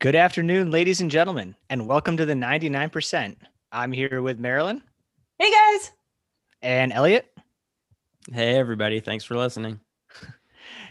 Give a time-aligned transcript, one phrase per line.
[0.00, 3.36] Good afternoon, ladies and gentlemen, and welcome to the 99%.
[3.72, 4.82] I'm here with Marilyn
[5.38, 5.92] Hey guys.
[6.62, 7.26] and Elliot.
[8.32, 9.00] Hey, everybody.
[9.00, 9.80] Thanks for listening.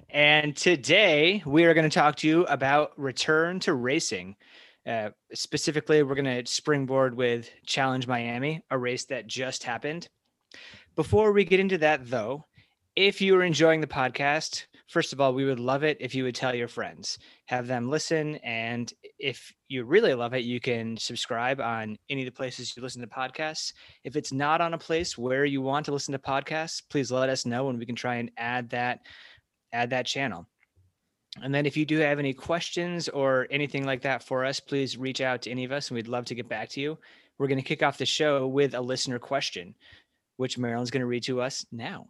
[0.09, 4.38] And today we are going to talk to you about return to racing.
[4.85, 10.07] Uh, specifically, we're going to springboard with Challenge Miami, a race that just happened.
[10.95, 12.45] Before we get into that, though,
[12.95, 16.23] if you are enjoying the podcast, first of all, we would love it if you
[16.23, 18.35] would tell your friends, have them listen.
[18.38, 22.84] And if you really love it, you can subscribe on any of the places you
[22.84, 23.73] listen to podcasts.
[24.03, 27.29] If it's not on a place where you want to listen to podcasts, please let
[27.29, 29.02] us know and we can try and add that
[29.73, 30.48] add that channel.
[31.43, 34.98] And then if you do have any questions or anything like that for us, please
[34.98, 36.98] reach out to any of us and we'd love to get back to you.
[37.38, 39.76] We're going to kick off the show with a listener question,
[40.38, 42.07] which Marilyn's going to read to us now.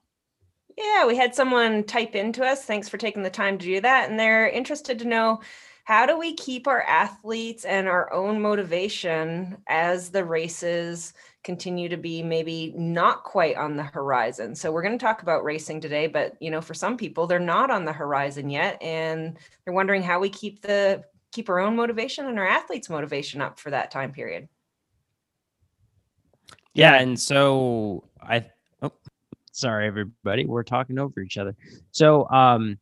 [0.78, 2.64] Yeah, we had someone type into us.
[2.64, 4.10] Thanks for taking the time to do that.
[4.10, 5.42] And they're interested to know
[5.86, 11.98] how do we keep our athletes and our own motivation as the races continue to
[11.98, 14.54] be maybe not quite on the horizon.
[14.54, 17.40] So we're going to talk about racing today, but you know, for some people they're
[17.40, 21.76] not on the horizon yet and they're wondering how we keep the keep our own
[21.76, 24.50] motivation and our athletes motivation up for that time period.
[26.74, 28.46] Yeah, and so I
[29.58, 30.46] sorry everybody.
[30.46, 31.56] We're talking over each other.
[31.92, 32.78] So um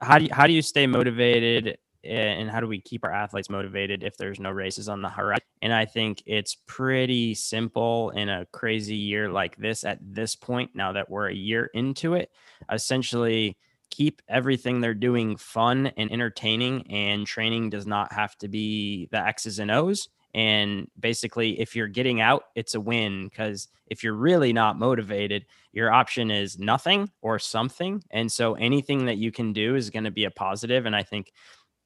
[0.00, 3.50] how do you, how do you stay motivated and how do we keep our athletes
[3.50, 5.42] motivated if there's no races on the horizon?
[5.62, 10.70] And I think it's pretty simple in a crazy year like this at this point
[10.74, 12.30] now that we're a year into it.
[12.70, 13.56] Essentially
[13.90, 19.18] keep everything they're doing fun and entertaining and training does not have to be the
[19.18, 24.12] X's and O's and basically, if you're getting out, it's a win because if you're
[24.12, 28.02] really not motivated, your option is nothing or something.
[28.10, 30.84] And so anything that you can do is going to be a positive.
[30.84, 31.32] And I think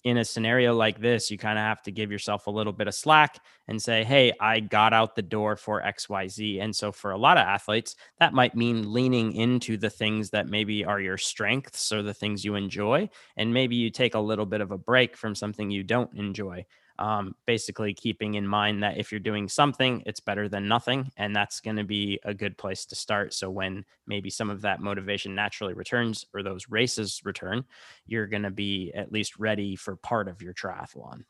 [0.03, 2.89] in a scenario like this, you kind of have to give yourself a little bit
[2.89, 6.61] of slack and say, Hey, I got out the door for XYZ.
[6.61, 10.49] And so for a lot of athletes, that might mean leaning into the things that
[10.49, 13.11] maybe are your strengths or the things you enjoy.
[13.37, 16.67] And maybe you take a little bit of a break from something you don't enjoy
[17.01, 21.11] um, basically keeping in mind that if you're doing something, it's better than nothing.
[21.17, 23.33] And that's going to be a good place to start.
[23.33, 27.65] So when maybe some of that motivation naturally returns or those races return,
[28.07, 31.25] you're going to be at least ready for part of your triathlon.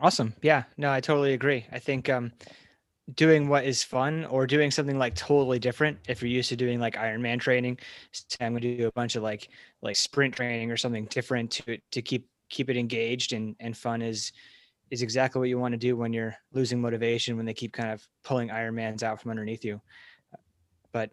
[0.00, 0.34] Awesome.
[0.42, 1.66] Yeah, no, I totally agree.
[1.70, 2.32] I think um,
[3.12, 6.80] doing what is fun or doing something like totally different if you're used to doing
[6.80, 7.78] like ironman training.
[8.40, 9.50] I'm going to do a bunch of like
[9.82, 14.00] like sprint training or something different to to keep keep it engaged and and fun
[14.00, 14.32] is
[14.90, 17.90] is exactly what you want to do when you're losing motivation when they keep kind
[17.90, 19.80] of pulling ironmans out from underneath you.
[20.92, 21.10] But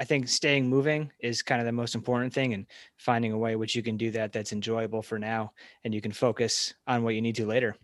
[0.00, 3.54] i think staying moving is kind of the most important thing and finding a way
[3.54, 5.52] which you can do that that's enjoyable for now
[5.84, 7.76] and you can focus on what you need to later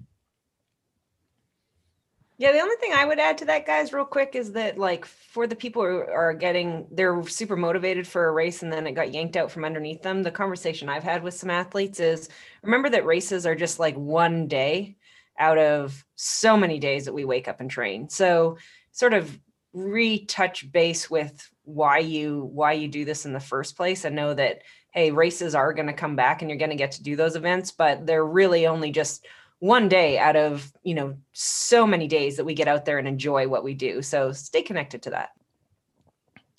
[2.38, 5.06] yeah, the only thing I would add to that, guys, real quick, is that like
[5.06, 8.92] for the people who are getting, they're super motivated for a race and then it
[8.92, 10.22] got yanked out from underneath them.
[10.22, 12.28] The conversation I've had with some athletes is
[12.62, 14.96] remember that races are just like one day
[15.38, 18.08] out of so many days that we wake up and train.
[18.10, 18.58] So
[18.92, 19.38] sort of
[19.72, 24.32] retouch base with why you why you do this in the first place and know
[24.32, 27.14] that hey races are going to come back and you're going to get to do
[27.14, 29.26] those events but they're really only just
[29.58, 33.08] one day out of you know so many days that we get out there and
[33.08, 34.02] enjoy what we do.
[34.02, 35.30] So stay connected to that.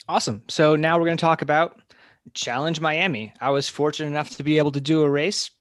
[0.07, 0.43] Awesome.
[0.47, 1.81] So now we're going to talk about
[2.33, 3.33] challenge miami.
[3.41, 5.51] I was fortunate enough to be able to do a race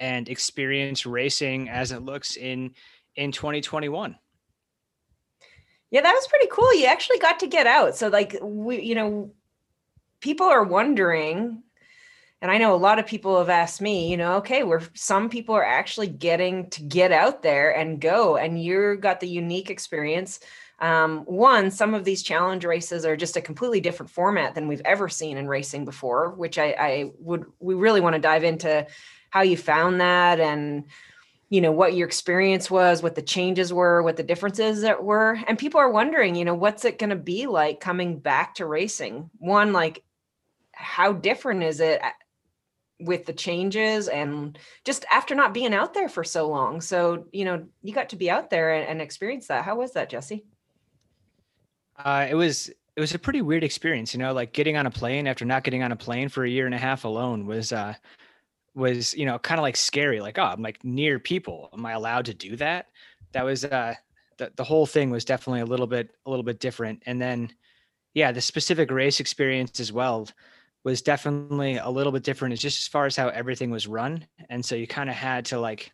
[0.00, 2.74] and experience racing as it looks in
[3.16, 4.16] in 2021
[5.90, 6.74] yeah that was pretty cool.
[6.74, 7.96] You actually got to get out.
[7.96, 9.32] So like we you know
[10.20, 11.62] people are wondering
[12.40, 15.28] and I know a lot of people have asked me, you know, okay, where some
[15.28, 19.70] people are actually getting to get out there and go, and you got the unique
[19.70, 20.40] experience.
[20.80, 24.82] Um, one, some of these challenge races are just a completely different format than we've
[24.84, 28.86] ever seen in racing before, which I, I would, we really want to dive into
[29.30, 30.84] how you found that and,
[31.50, 35.40] you know, what your experience was, what the changes were, what the differences that were.
[35.48, 38.66] And people are wondering, you know, what's it going to be like coming back to
[38.66, 39.30] racing?
[39.38, 40.04] One, like,
[40.70, 42.00] how different is it
[43.00, 46.80] with the changes and just after not being out there for so long.
[46.80, 49.64] So, you know, you got to be out there and, and experience that.
[49.64, 50.44] How was that, Jesse?
[51.96, 54.90] Uh, it was it was a pretty weird experience, you know, like getting on a
[54.90, 57.72] plane after not getting on a plane for a year and a half alone was
[57.72, 57.94] uh
[58.74, 61.68] was, you know, kind of like scary, like, oh, I'm like near people.
[61.72, 62.86] Am I allowed to do that?
[63.32, 63.94] That was uh
[64.38, 67.02] the, the whole thing was definitely a little bit a little bit different.
[67.06, 67.52] And then
[68.14, 70.28] yeah, the specific race experience as well
[70.88, 72.54] was definitely a little bit different.
[72.54, 74.26] It's just as far as how everything was run.
[74.48, 75.92] And so you kind of had to like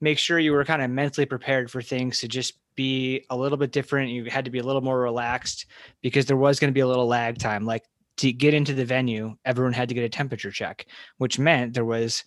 [0.00, 3.58] make sure you were kind of mentally prepared for things to just be a little
[3.58, 4.10] bit different.
[4.10, 5.66] You had to be a little more relaxed
[6.00, 7.66] because there was going to be a little lag time.
[7.66, 7.84] Like
[8.16, 10.86] to get into the venue, everyone had to get a temperature check,
[11.18, 12.24] which meant there was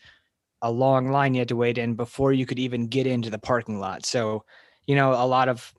[0.62, 3.40] a long line you had to wait in before you could even get into the
[3.40, 4.06] parking lot.
[4.06, 4.46] So,
[4.86, 5.74] you know, a lot of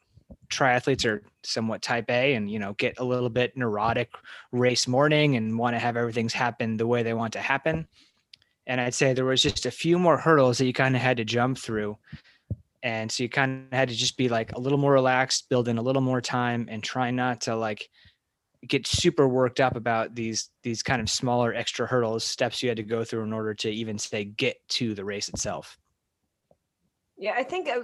[0.49, 4.11] triathletes are somewhat type A and, you know, get a little bit neurotic
[4.53, 7.87] race morning and want to have everything's happen the way they want to happen.
[8.67, 11.19] And I'd say there was just a few more hurdles that you kind of had
[11.19, 11.97] to jump through.
[12.83, 15.69] And so you kind of had to just be like a little more relaxed, build
[15.69, 17.89] in a little more time and try not to like
[18.67, 22.77] get super worked up about these these kind of smaller extra hurdles, steps you had
[22.77, 25.79] to go through in order to even say get to the race itself.
[27.17, 27.83] Yeah, I think uh,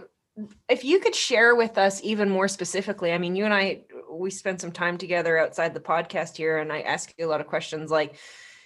[0.68, 4.30] if you could share with us even more specifically, I mean, you and I, we
[4.30, 7.46] spent some time together outside the podcast here, and I ask you a lot of
[7.46, 8.16] questions like,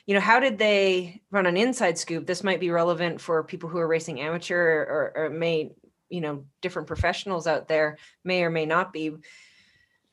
[0.07, 2.27] you know, how did they run an inside scoop?
[2.27, 5.73] This might be relevant for people who are racing amateur or, or may,
[6.09, 9.17] you know, different professionals out there may or may not be.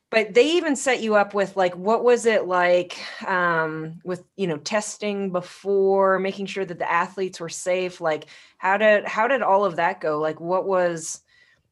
[0.10, 4.46] But they even set you up with like, what was it like um, with, you
[4.46, 8.00] know, testing before, making sure that the athletes were safe?
[8.00, 8.26] Like,
[8.60, 10.20] how did how did all of that go?
[10.20, 11.22] Like, what was,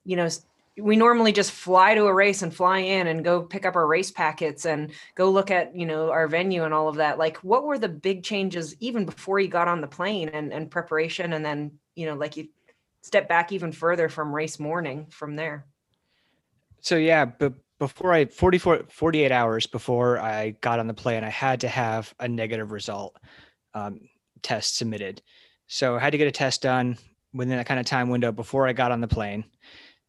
[0.03, 0.29] you know,
[0.77, 3.85] we normally just fly to a race and fly in and go pick up our
[3.85, 7.17] race packets and go look at you know our venue and all of that.
[7.17, 10.71] Like what were the big changes even before you got on the plane and, and
[10.71, 12.47] preparation and then you know like you
[13.01, 15.65] step back even further from race morning from there?
[16.79, 21.29] So yeah but before i 44 48 hours before i got on the plane i
[21.29, 23.17] had to have a negative result
[23.73, 24.01] um,
[24.41, 25.21] test submitted.
[25.67, 26.97] So i had to get a test done
[27.33, 29.43] within that kind of time window before i got on the plane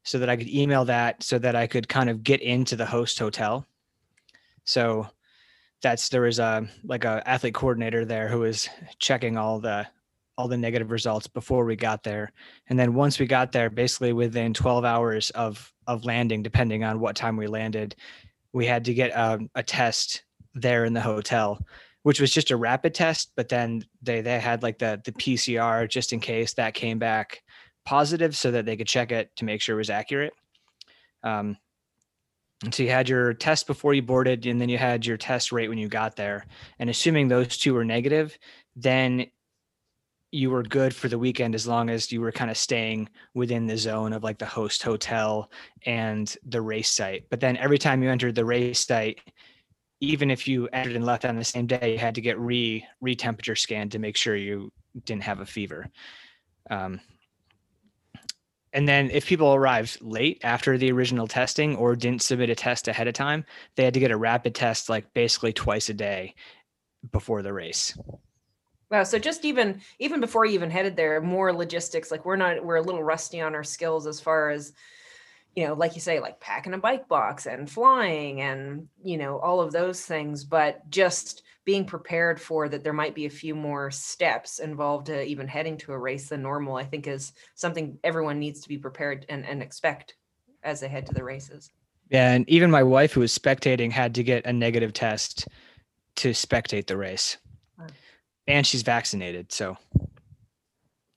[0.05, 2.87] so that I could email that so that I could kind of get into the
[2.87, 3.67] host hotel.
[4.65, 5.09] So
[5.83, 8.69] that's there was a like a athlete coordinator there who was
[8.99, 9.87] checking all the
[10.39, 12.33] all the negative results before we got there.
[12.69, 17.01] And then once we got there, basically within 12 hours of of landing, depending on
[17.01, 17.97] what time we landed,
[18.53, 20.23] we had to get a, a test
[20.55, 21.65] there in the hotel,
[22.03, 23.33] which was just a rapid test.
[23.37, 27.43] But then they they had like the the PCR just in case that came back
[27.84, 30.32] positive so that they could check it to make sure it was accurate.
[31.23, 31.56] Um,
[32.64, 35.50] and so you had your test before you boarded, and then you had your test
[35.50, 36.46] rate when you got there.
[36.79, 38.38] And assuming those two were negative,
[38.76, 39.26] then
[40.31, 43.67] you were good for the weekend as long as you were kind of staying within
[43.67, 45.50] the zone of like the host hotel
[45.84, 47.26] and the race site.
[47.29, 49.20] But then every time you entered the race site,
[50.00, 52.84] even if you entered and left on the same day, you had to get re
[53.00, 54.73] re temperature scanned to make sure you
[55.05, 55.90] didn't have a fever.
[56.70, 57.00] Um,
[58.73, 62.89] and then if people arrived late after the original testing or didn't submit a test
[62.89, 63.45] ahead of time,
[63.77, 66.35] they had to get a rapid test like basically twice a day
[67.11, 67.97] before the race.
[68.91, 69.05] Wow.
[69.05, 72.11] So just even even before you even headed there, more logistics.
[72.11, 74.73] Like we're not we're a little rusty on our skills as far as
[75.55, 79.39] you know, like you say, like packing a bike box and flying and you know
[79.39, 80.45] all of those things.
[80.45, 85.25] But just being prepared for that there might be a few more steps involved to
[85.25, 88.79] even heading to a race than normal, I think is something everyone needs to be
[88.79, 90.17] prepared and, and expect
[90.62, 91.70] as they head to the races.
[92.11, 95.49] Yeah, and even my wife who was spectating had to get a negative test
[96.17, 97.38] to spectate the race.
[98.49, 99.79] And she's vaccinated, so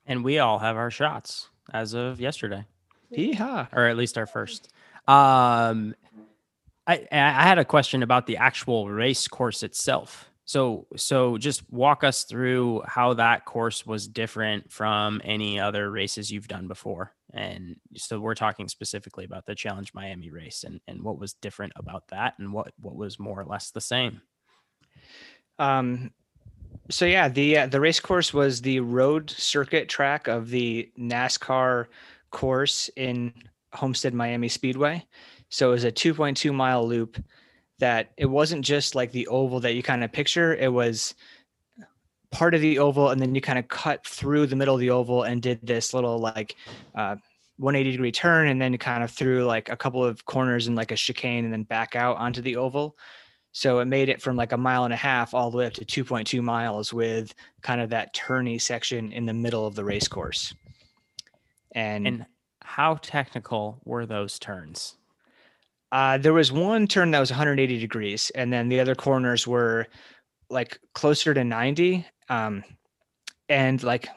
[0.06, 2.66] and we all have our shots as of yesterday.
[3.12, 3.68] Yeehaw.
[3.74, 4.70] Or at least our first.
[5.08, 5.96] Um
[6.88, 10.30] I I had a question about the actual race course itself.
[10.46, 16.32] So, so just walk us through how that course was different from any other races
[16.32, 17.14] you've done before.
[17.34, 21.74] And so we're talking specifically about the Challenge Miami race and, and what was different
[21.76, 24.22] about that and what, what was more or less the same.
[25.58, 26.12] Um,
[26.90, 31.88] so yeah, the uh, the race course was the road circuit track of the NASCAR
[32.30, 33.34] course in
[33.74, 35.06] Homestead Miami Speedway.
[35.50, 37.18] So it was a 2.2 mile loop
[37.80, 40.56] that it wasn't just like the oval that you kind of picture.
[40.56, 41.16] It was
[42.32, 44.90] part of the oval, and then you kind of cut through the middle of the
[44.90, 46.56] oval and did this little like
[46.96, 47.16] uh,
[47.58, 50.92] 180 degree turn, and then kind of through like a couple of corners and like
[50.92, 52.98] a chicane, and then back out onto the oval.
[53.52, 55.74] So it made it from like a mile and a half all the way up
[55.74, 60.10] to 2.2 miles with kind of that turny section in the middle of the race
[60.10, 60.54] course.
[61.72, 62.26] And, and
[62.62, 64.98] how technical were those turns?
[65.92, 69.88] Uh, there was one turn that was 180 degrees, and then the other corners were
[70.50, 72.06] like closer to 90.
[72.30, 72.64] Um,
[73.50, 74.08] and like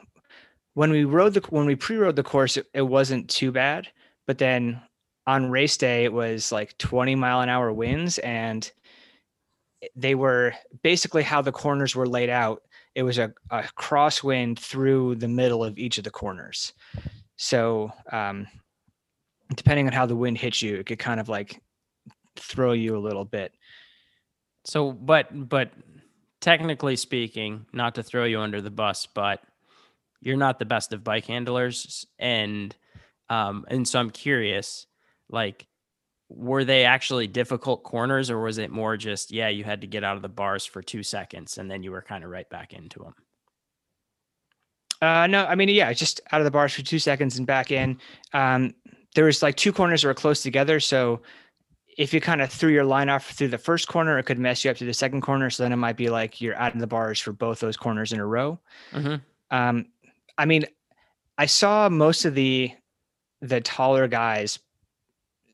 [0.73, 3.87] when we rode the when we pre-rode the course, it, it wasn't too bad.
[4.27, 4.81] But then
[5.27, 8.69] on race day, it was like 20 mile an hour winds, and
[9.95, 12.63] they were basically how the corners were laid out.
[12.95, 16.73] It was a, a crosswind through the middle of each of the corners.
[17.37, 18.47] So um,
[19.55, 21.61] depending on how the wind hits you, it could kind of like
[22.35, 23.53] throw you a little bit.
[24.65, 25.71] So, but but
[26.41, 29.41] technically speaking, not to throw you under the bus, but
[30.21, 32.75] you're not the best of bike handlers, and
[33.29, 34.85] um, and so I'm curious,
[35.29, 35.67] like,
[36.29, 40.03] were they actually difficult corners, or was it more just yeah, you had to get
[40.03, 42.73] out of the bars for two seconds and then you were kind of right back
[42.73, 43.15] into them?
[45.01, 47.71] Uh, no, I mean, yeah, just out of the bars for two seconds and back
[47.71, 47.99] in.
[48.33, 48.73] Um,
[49.15, 51.21] there was like two corners that were close together, so
[51.97, 54.63] if you kind of threw your line off through the first corner, it could mess
[54.63, 55.49] you up to the second corner.
[55.49, 58.13] So then it might be like you're out of the bars for both those corners
[58.13, 58.57] in a row.
[58.93, 59.15] Mm-hmm.
[59.55, 59.87] Um,
[60.37, 60.65] I mean,
[61.37, 62.71] I saw most of the
[63.41, 64.59] the taller guys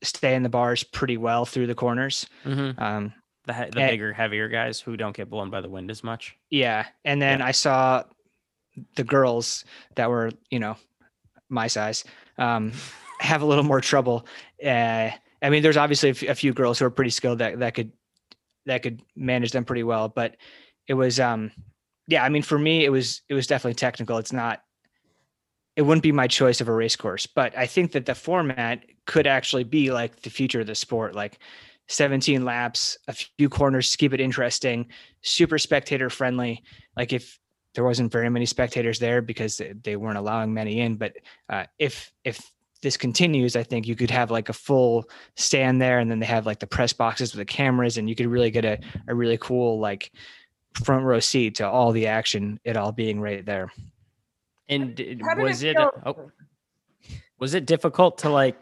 [0.03, 2.27] stay in the bars pretty well through the corners.
[2.43, 2.79] Mm-hmm.
[2.83, 3.13] Um,
[3.45, 3.89] The he- the Eh.
[3.91, 6.35] bigger, heavier guys who don't get blown by the wind as much.
[6.51, 8.03] yeah, and then I saw
[8.95, 9.63] the girls
[9.95, 10.75] that were, you know,
[11.49, 12.03] my size,
[12.37, 12.73] um,
[13.19, 14.27] have a little more trouble.
[14.63, 17.91] Uh, I mean, there's obviously a few girls who are pretty skilled that that could
[18.65, 20.37] that could manage them pretty well, but
[20.87, 21.51] it was, um,
[22.07, 22.23] yeah.
[22.23, 24.17] I mean, for me, it was it was definitely technical.
[24.17, 24.61] It's not.
[25.75, 28.85] It wouldn't be my choice of a race course, but I think that the format
[29.05, 31.37] could actually be like the future of the sport, like
[31.89, 34.87] 17 laps, a few corners to keep it interesting,
[35.21, 36.63] super spectator friendly.
[36.95, 37.37] Like if
[37.73, 41.17] there wasn't very many spectators there because they- they weren't allowing many in, but
[41.49, 42.39] uh, if if
[42.85, 46.27] this continues, I think you could have like a full stand there, and then they
[46.27, 49.15] have like the press boxes with the cameras, and you could really get a a
[49.15, 50.11] really cool like
[50.83, 53.71] front row seat to all the action, it all being right there.
[54.69, 55.75] And did- was it?
[55.75, 56.31] feel- oh,
[57.39, 58.61] was it difficult to like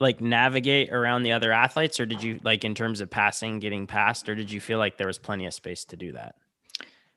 [0.00, 3.86] like navigate around the other athletes, or did you like in terms of passing, getting
[3.86, 6.34] past, or did you feel like there was plenty of space to do that?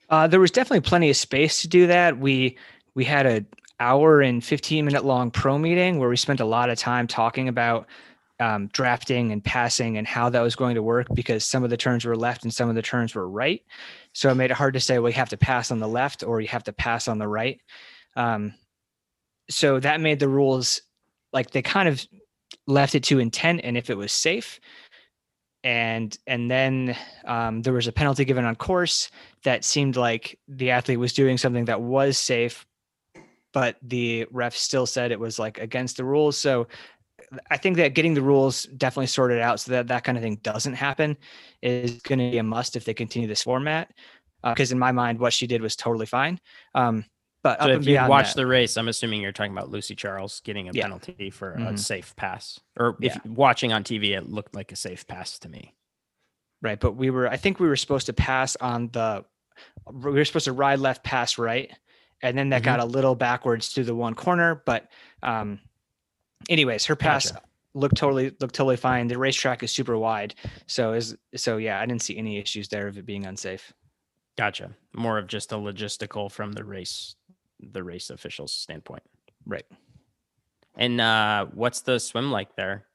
[0.10, 2.17] Uh, there was definitely plenty of space to do that.
[2.17, 2.58] We
[2.96, 3.46] we had a
[3.80, 7.48] hour and 15 minute long pro meeting where we spent a lot of time talking
[7.48, 7.88] about
[8.40, 11.78] um, drafting and passing and how that was going to work because some of the
[11.78, 13.64] turns were left and some of the turns were right.
[14.14, 16.24] So it made it hard to say, well, you have to pass on the left
[16.24, 17.60] or you have to pass on the right.
[18.16, 18.54] Um,
[19.50, 20.82] so that made the rules
[21.34, 22.06] like they kind of
[22.66, 24.60] left it to intent and if it was safe.
[25.62, 26.96] And and then
[27.26, 29.12] um, there was a penalty given on course
[29.44, 32.66] that seemed like the athlete was doing something that was safe,
[33.53, 36.38] but the ref still said it was like against the rules.
[36.38, 36.68] So
[37.51, 40.38] I think that getting the rules definitely sorted out so that that kind of thing
[40.38, 41.18] doesn't happen
[41.62, 43.91] is going to be a must if they continue this format.
[44.44, 46.39] Because in my mind, what she did was totally fine.
[46.74, 47.06] Um,
[47.44, 50.39] but So if you watch that, the race, I'm assuming you're talking about Lucy Charles
[50.41, 50.84] getting a Yeah.
[50.84, 51.79] penalty for a Mhm.
[51.79, 53.22] safe pass, or if Yeah.
[53.25, 55.75] watching on TV, it looked like a safe pass to me.
[56.62, 56.79] right?
[56.79, 59.24] But we were, I think we were supposed to pass on the,
[59.91, 61.72] we were supposed to ride left, pass right,
[62.22, 62.66] and then that Mhm.
[62.66, 64.62] got a little backwards to the one corner.
[64.66, 64.90] But,
[65.24, 65.60] um,
[66.50, 67.46] anyways, her pass Gotcha.
[67.74, 69.08] looked totally looked totally fine.
[69.08, 70.36] The racetrack is super wide,
[70.68, 73.74] so is so yeah, I didn't see any issues there of it being unsafe.
[74.38, 74.72] Gotcha.
[74.94, 77.16] More of just a logistical from the race,
[77.60, 79.04] the race officials standpoint.
[79.46, 79.66] Right.
[80.78, 82.86] And uh, what's the swim like there?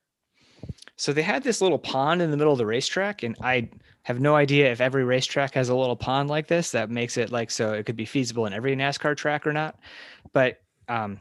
[0.97, 3.69] So they had this little pond in the middle of the racetrack, and I
[4.05, 7.33] have no idea if every racetrack has a little pond like this that makes it
[7.33, 9.79] like so it could be feasible in every NASCAR track or not.
[10.33, 11.21] But um,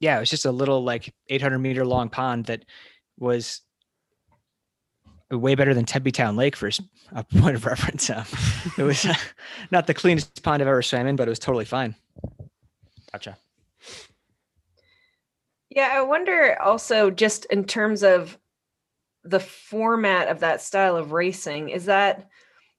[0.00, 2.64] yeah, it was just a little like 800 meter long pond that
[3.18, 3.62] was
[5.30, 6.68] way better than Tempe Town Lake for
[7.12, 8.10] a point of reference.
[8.10, 8.24] Um,
[8.76, 9.06] it was
[9.70, 11.94] not the cleanest pond I've ever swam in, but it was totally fine.
[13.12, 13.36] Gotcha.
[15.70, 18.38] Yeah, I wonder also just in terms of
[19.26, 22.28] the format of that style of racing, is that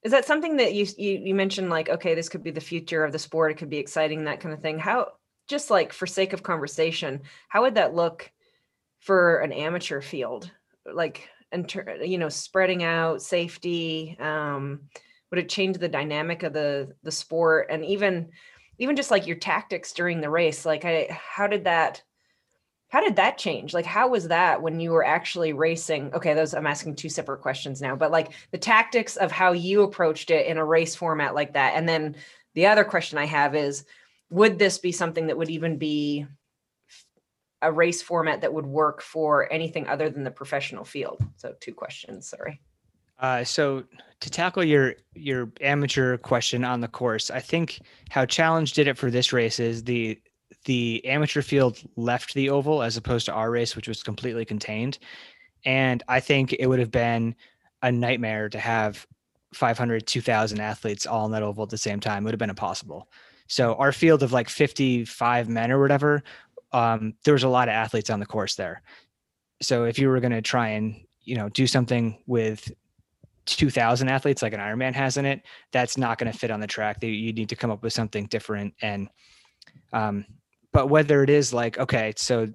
[0.02, 3.04] is that something that you you, you mentioned like okay, this could be the future
[3.04, 4.78] of the sport, it could be exciting, that kind of thing.
[4.78, 5.12] How
[5.48, 8.30] just like for sake of conversation, how would that look
[9.00, 10.50] for an amateur field?
[10.90, 14.82] Like and you know, spreading out safety, um,
[15.30, 18.28] would it change the dynamic of the the sport and even
[18.78, 20.64] even just like your tactics during the race?
[20.64, 22.02] Like I how did that
[22.88, 23.74] how did that change?
[23.74, 26.12] Like, how was that when you were actually racing?
[26.14, 29.82] Okay, those I'm asking two separate questions now, but like the tactics of how you
[29.82, 31.74] approached it in a race format like that.
[31.76, 32.16] And then
[32.54, 33.84] the other question I have is
[34.30, 36.26] would this be something that would even be
[37.60, 41.22] a race format that would work for anything other than the professional field?
[41.36, 42.28] So, two questions.
[42.28, 42.60] Sorry.
[43.20, 43.82] Uh, so
[44.20, 47.80] to tackle your your amateur question on the course, I think
[48.10, 50.18] how Challenge did it for this race is the
[50.68, 54.98] the amateur field left the oval as opposed to our race, which was completely contained.
[55.64, 57.34] And I think it would have been
[57.82, 59.06] a nightmare to have
[59.54, 62.22] 500 2000 athletes all in that oval at the same time.
[62.22, 63.08] It would have been impossible.
[63.46, 66.22] So our field of like 55 men or whatever
[66.72, 68.82] um, there was a lot of athletes on the course there.
[69.62, 72.70] So if you were going to try and you know do something with
[73.46, 75.40] 2000 athletes like an ironman has in it
[75.72, 77.02] that's not going to fit on the track.
[77.02, 79.08] You need to come up with something different and
[79.94, 80.26] um,
[80.78, 82.46] but whether it is like okay so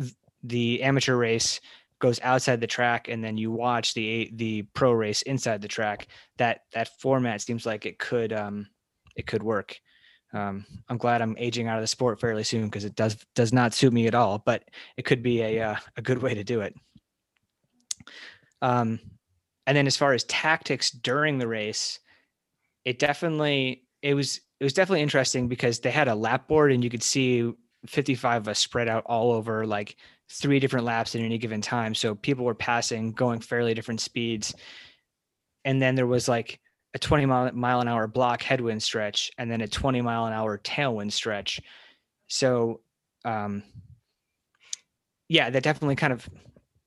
[0.00, 1.60] th- the amateur race
[2.00, 6.08] goes outside the track and then you watch the the pro race inside the track
[6.36, 8.66] that that format seems like it could um
[9.14, 9.78] it could work.
[10.32, 13.52] Um i'm glad i'm aging out of the sport fairly soon because it does does
[13.52, 14.64] not suit me at all but
[14.96, 16.74] it could be a uh, a good way to do it.
[18.62, 18.98] Um
[19.68, 22.00] and then as far as tactics during the race
[22.84, 26.84] it definitely it was it was definitely interesting because they had a lap board and
[26.84, 27.52] you could see
[27.86, 29.96] 55 of us spread out all over like
[30.30, 31.94] three different laps at any given time.
[31.94, 34.54] So people were passing, going fairly different speeds.
[35.64, 36.60] And then there was like
[36.94, 40.32] a 20 mile, mile an hour block headwind stretch and then a 20 mile an
[40.32, 41.60] hour tailwind stretch.
[42.28, 42.80] So,
[43.24, 43.62] um,
[45.28, 46.28] yeah, that definitely kind of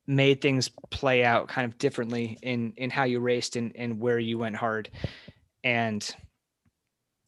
[0.06, 4.20] made things play out kind of differently in in how you raced and and where
[4.20, 4.90] you went hard.
[5.64, 6.14] And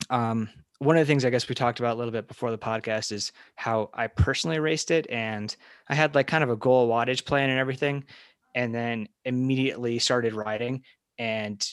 [0.10, 2.58] um one of the things I guess we talked about a little bit before the
[2.58, 5.08] podcast is how I personally raced it.
[5.10, 5.56] And
[5.88, 8.04] I had like kind of a goal wattage plan and everything.
[8.54, 10.84] And then immediately started riding
[11.18, 11.66] and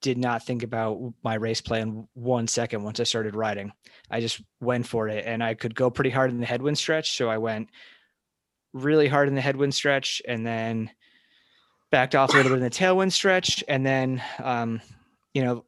[0.00, 3.72] did not think about my race plan one second once I started riding.
[4.10, 7.16] I just went for it and I could go pretty hard in the headwind stretch.
[7.16, 7.70] So I went
[8.72, 10.90] really hard in the headwind stretch and then
[11.90, 13.64] backed off a little bit in the tailwind stretch.
[13.66, 14.80] And then, um,
[15.32, 15.64] you know,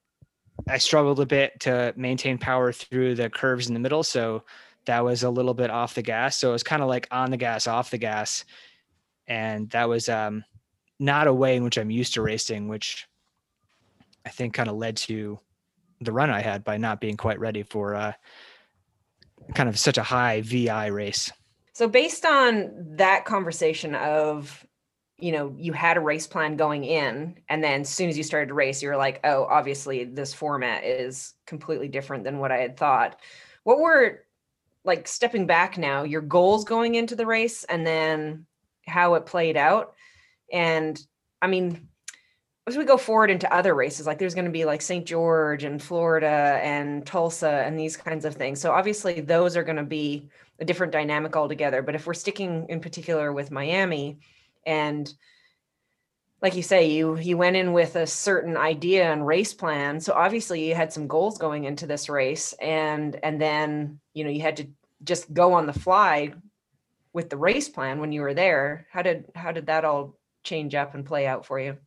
[0.68, 4.02] I struggled a bit to maintain power through the curves in the middle.
[4.02, 4.44] So
[4.86, 6.36] that was a little bit off the gas.
[6.36, 8.44] So it was kind of like on the gas, off the gas.
[9.26, 10.44] And that was um,
[10.98, 13.06] not a way in which I'm used to racing, which
[14.25, 15.38] I think kind of led to
[16.00, 18.12] the run I had by not being quite ready for uh,
[19.54, 21.33] kind of such a high VI race.
[21.72, 24.66] So based on that conversation of
[25.18, 28.22] you know you had a race plan going in and then as soon as you
[28.22, 32.52] started to race you were like oh obviously this format is completely different than what
[32.52, 33.20] i had thought.
[33.64, 34.24] What were
[34.85, 38.46] like stepping back now your goals going into the race and then
[38.87, 39.94] how it played out?
[40.52, 41.00] And
[41.40, 41.88] i mean
[42.68, 45.64] as we go forward into other races like there's going to be like st george
[45.64, 48.61] and florida and tulsa and these kinds of things.
[48.61, 51.83] So obviously those are going to be a different dynamic altogether.
[51.83, 54.18] But if we're sticking in particular with miami
[54.66, 55.12] and
[56.42, 60.00] like you say you you went in with a certain idea and race plan.
[60.00, 64.31] So obviously you had some goals going into this race and and then you know
[64.31, 64.68] you had to
[65.05, 66.35] just go on the fly
[67.12, 68.87] with the race plan when you were there.
[68.90, 71.79] How did how did that all change up and play out for you?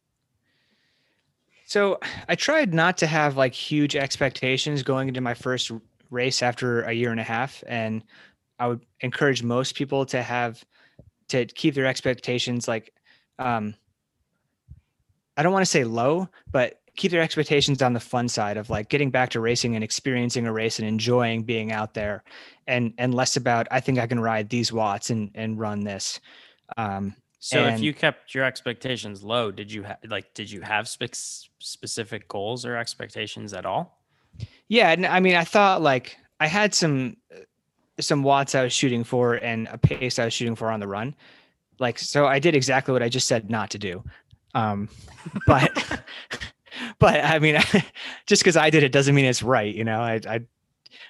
[1.66, 5.72] So i tried not to have like huge expectations going into my first
[6.10, 7.64] race after a year and a half.
[7.68, 8.04] And
[8.58, 10.66] i would encourage most people to have
[11.30, 12.94] to keep their expectations like
[13.38, 13.74] um
[15.38, 18.70] I don't want to say low, but keep their expectations on the fun side of
[18.70, 22.26] like getting back to racing and experiencing a race and enjoying being out there
[22.68, 26.20] and and less about I think I can ride these watts and and run this.
[26.78, 30.60] Um so and, if you kept your expectations low, did you have like did you
[30.60, 31.14] have spe-
[31.60, 34.04] specific goals or expectations at all?
[34.68, 37.16] Yeah, and I mean I thought like I had some
[38.00, 40.88] some watts I was shooting for and a pace I was shooting for on the
[40.88, 41.16] run.
[41.80, 44.04] Like, so I did exactly what I just said not to do.
[44.54, 44.90] Um,
[45.48, 46.02] but,
[47.00, 47.60] but I mean,
[48.26, 49.74] just because I did it doesn't mean it's right.
[49.74, 50.40] You know, I, I,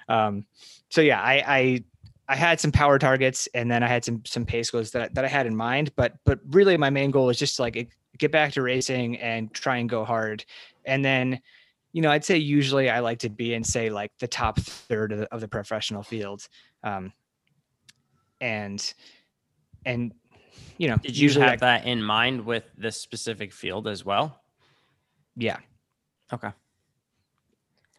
[0.08, 0.46] um,
[0.88, 1.84] so yeah, I, I,
[2.28, 5.24] I had some power targets and then I had some, some pace goals that, that
[5.24, 8.30] I had in mind, but, but really my main goal was just to like get
[8.30, 10.44] back to racing and try and go hard.
[10.84, 11.40] And then,
[11.92, 15.12] you know, I'd say usually I like to be in say like the top third
[15.12, 16.46] of the, of the professional field
[16.82, 17.12] um,
[18.40, 18.94] and
[19.84, 20.14] and
[20.78, 24.40] you know, did you usually have that in mind with this specific field as well?
[25.36, 25.58] Yeah.
[26.32, 26.50] Okay.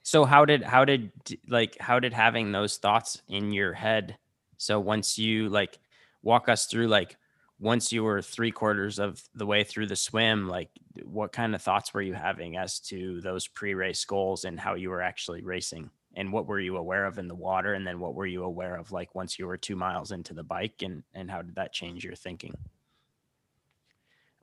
[0.03, 1.11] So how did how did
[1.47, 4.17] like how did having those thoughts in your head?
[4.57, 5.77] So once you like
[6.23, 7.17] walk us through like
[7.59, 10.69] once you were three quarters of the way through the swim, like
[11.03, 14.89] what kind of thoughts were you having as to those pre-race goals and how you
[14.89, 15.91] were actually racing?
[16.15, 18.76] And what were you aware of in the water and then what were you aware
[18.76, 21.74] of like once you were two miles into the bike and and how did that
[21.74, 22.56] change your thinking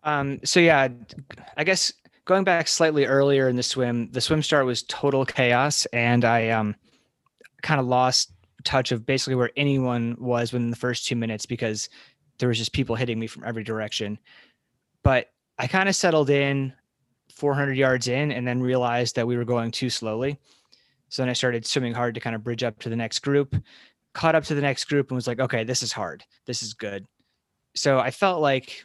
[0.05, 0.89] um so yeah
[1.57, 1.93] i guess
[2.25, 6.49] going back slightly earlier in the swim the swim start was total chaos and i
[6.49, 6.75] um
[7.63, 8.33] kind of lost
[8.65, 11.89] touch of basically where anyone was within the first two minutes because
[12.39, 14.19] there was just people hitting me from every direction
[15.03, 16.73] but i kind of settled in
[17.39, 20.41] 400 yards in and then realized that we were going too slowly.
[21.09, 23.55] So then I started swimming hard to kind of bridge up to the next group,
[24.15, 26.25] caught up to the next group and was like, okay, this is hard.
[26.47, 27.07] This is good.
[27.75, 28.85] So I felt like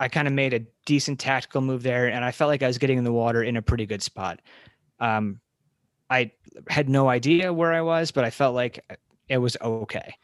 [0.00, 2.78] I kind of made a decent tactical move there and I felt like I was
[2.78, 4.40] getting in the water in a pretty good spot.
[4.98, 5.40] Um,
[6.10, 6.32] I
[6.68, 8.84] had no idea where I was, but I felt like
[9.28, 10.14] it was okay.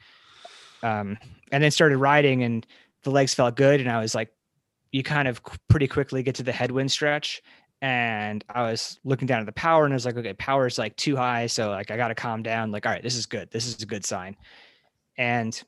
[0.83, 1.19] Um,
[1.53, 2.67] and then started riding and
[3.05, 3.81] the legs felt good.
[3.81, 4.31] And I was like,
[4.93, 7.43] you kind of pretty quickly get to the headwind stretch
[7.81, 10.79] and I was looking down at the power and I was like, okay, power is
[10.79, 11.47] like too high.
[11.47, 12.73] So like I got to calm down.
[12.73, 13.51] Like, all right, this is good.
[13.51, 14.37] This is a good sign.
[15.17, 15.61] And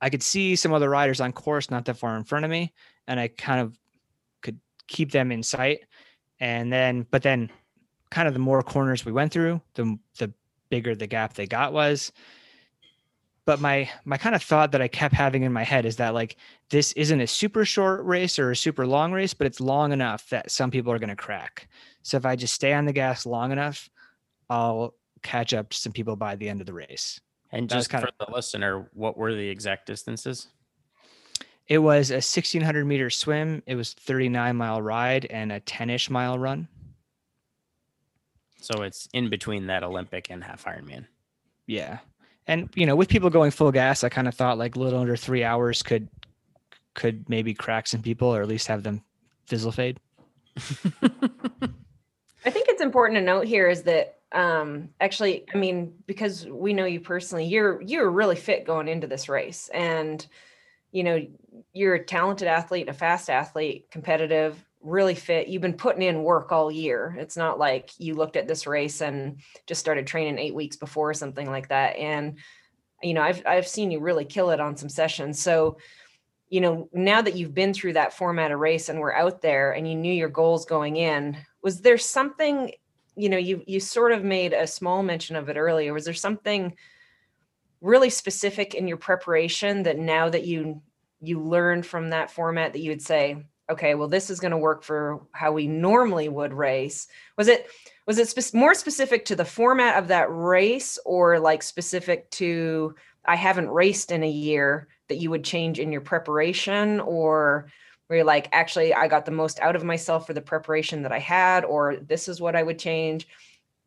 [0.00, 2.72] I could see some other riders on course not that far in front of me.
[3.08, 3.76] And I kind of
[4.42, 5.80] could keep them in sight.
[6.38, 7.50] And then, but then
[8.10, 10.32] kind of the more corners we went through, the the
[10.68, 12.12] bigger the gap they got was
[13.50, 16.14] but my my kind of thought that I kept having in my head is that
[16.14, 16.36] like
[16.68, 20.28] this isn't a super short race or a super long race, but it's long enough
[20.28, 21.66] that some people are going to crack.
[22.04, 23.90] So if I just stay on the gas long enough,
[24.48, 27.20] I'll catch up to some people by the end of the race.
[27.50, 30.46] And just kind for of, the listener, what were the exact distances?
[31.66, 33.64] It was a 1600 meter swim.
[33.66, 36.68] It was 39 mile ride and a 10ish mile run.
[38.60, 41.06] So it's in between that Olympic and half Ironman.
[41.66, 41.98] Yeah
[42.50, 45.00] and you know with people going full gas i kind of thought like a little
[45.00, 46.08] under three hours could
[46.94, 49.02] could maybe crack some people or at least have them
[49.46, 49.98] fizzle fade.
[52.44, 56.72] I think it's important to note here is that um actually i mean because we
[56.72, 59.70] know you personally you're you're really fit going into this race.
[59.72, 60.24] And
[60.92, 61.26] you know
[61.72, 65.48] you're a talented athlete a fast athlete competitive really fit.
[65.48, 67.16] You've been putting in work all year.
[67.18, 71.10] It's not like you looked at this race and just started training eight weeks before
[71.10, 71.96] or something like that.
[71.96, 72.38] And
[73.02, 75.40] you know, I've I've seen you really kill it on some sessions.
[75.40, 75.78] So,
[76.48, 79.72] you know, now that you've been through that format of race and we're out there
[79.72, 82.72] and you knew your goals going in, was there something,
[83.16, 85.92] you know, you you sort of made a small mention of it earlier.
[85.92, 86.76] Was there something
[87.80, 90.82] really specific in your preparation that now that you
[91.22, 94.58] you learned from that format that you would say, okay, well, this is going to
[94.58, 97.08] work for how we normally would race.
[97.36, 97.68] Was it
[98.06, 102.94] was it spe- more specific to the format of that race, or like specific to
[103.24, 107.70] I haven't raced in a year that you would change in your preparation, or
[108.06, 111.12] where you're like, actually, I got the most out of myself for the preparation that
[111.12, 113.28] I had, or this is what I would change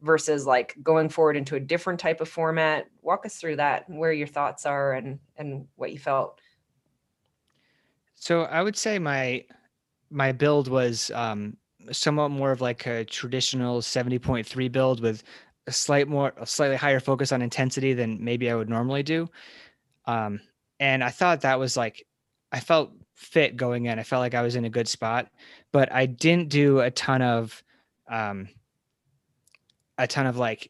[0.03, 2.87] versus like going forward into a different type of format?
[3.01, 6.39] Walk us through that where your thoughts are and and what you felt.
[8.15, 9.43] So i would say my
[10.13, 11.57] my build was um,
[11.91, 15.23] somewhat more of like a traditional 70.3 build with
[15.67, 19.29] a slight more a slightly higher focus on intensity than maybe I would normally do.
[20.05, 20.41] Um,
[20.79, 22.05] and I thought that was like
[22.51, 23.99] I felt fit going in.
[23.99, 25.29] I felt like I was in a good spot,
[25.71, 27.63] but I didn't do a ton of
[28.09, 28.49] um,
[29.97, 30.69] a ton of like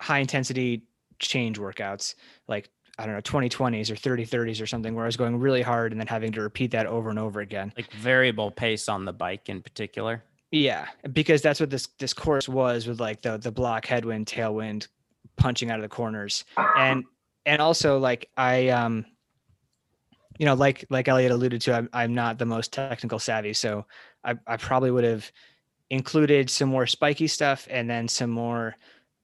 [0.00, 0.82] high intensity
[1.18, 2.14] change workouts
[2.46, 5.62] like I don't know, 2020s or 30 30s or something where I was going really
[5.62, 7.72] hard and then having to repeat that over and over again.
[7.76, 10.22] Like variable pace on the bike in particular.
[10.50, 14.88] Yeah, because that's what this this course was with like the the block headwind, tailwind,
[15.36, 16.44] punching out of the corners.
[16.76, 17.04] And
[17.46, 19.04] and also like I um
[20.38, 23.52] you know, like like Elliot alluded to, I'm I'm not the most technical savvy.
[23.52, 23.86] So
[24.24, 25.30] I, I probably would have
[25.90, 28.76] included some more spiky stuff and then some more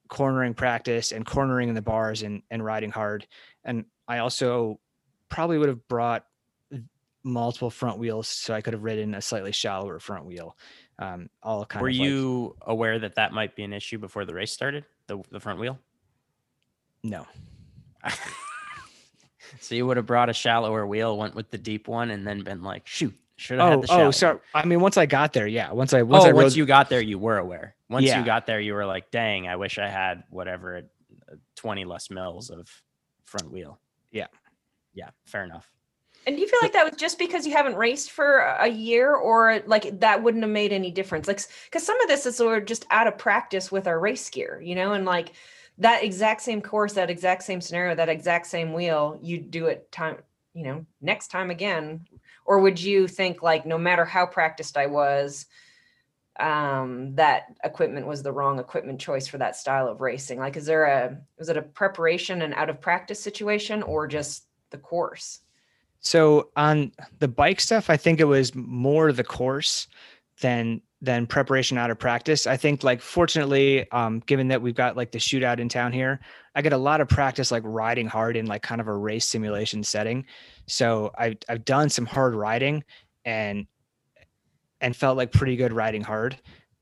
[0.07, 3.27] cornering practice and cornering in the bars and, and riding hard
[3.63, 4.79] and I also
[5.29, 6.25] probably would have brought
[7.23, 10.55] multiple front wheels so I could have ridden a slightly shallower front wheel.
[10.99, 11.95] Um, all kind Were of.
[11.95, 14.85] Were you like, aware that that might be an issue before the race started?
[15.07, 15.79] The the front wheel.
[17.03, 17.27] No.
[19.59, 22.43] so you would have brought a shallower wheel, went with the deep one, and then
[22.43, 24.39] been like, shoot, should have oh, had the Oh, sorry.
[24.53, 25.71] I mean, once I got there, yeah.
[25.71, 26.43] Once I once oh, I rode...
[26.43, 27.75] once you got there, you were aware.
[27.89, 28.19] Once yeah.
[28.19, 30.77] you got there, you were like, dang, I wish I had whatever,
[31.31, 32.69] uh, twenty less mils of
[33.25, 33.79] front wheel.
[34.11, 34.27] Yeah.
[34.93, 35.09] Yeah.
[35.25, 35.69] Fair enough.
[36.27, 39.13] And do you feel like that was just because you haven't raced for a year
[39.13, 41.27] or like that wouldn't have made any difference?
[41.27, 44.27] Like, because some of this is sort of just out of practice with our race
[44.29, 45.33] gear, you know, and like
[45.77, 49.91] that exact same course, that exact same scenario, that exact same wheel, you do it
[49.91, 50.17] time,
[50.53, 52.07] you know, next time again.
[52.45, 55.47] Or would you think like no matter how practiced I was,
[56.39, 60.39] um, that equipment was the wrong equipment choice for that style of racing?
[60.39, 64.45] Like, is there a, was it a preparation and out of practice situation or just
[64.69, 65.39] the course?
[65.99, 69.87] So on the bike stuff, I think it was more the course
[70.41, 72.47] than than preparation out of practice.
[72.47, 76.19] I think like fortunately, um, given that we've got like the shootout in town here,
[76.55, 79.27] I get a lot of practice like riding hard in like kind of a race
[79.27, 80.25] simulation setting.
[80.67, 82.83] So I've I've done some hard riding
[83.25, 83.67] and
[84.81, 86.39] and felt like pretty good riding hard.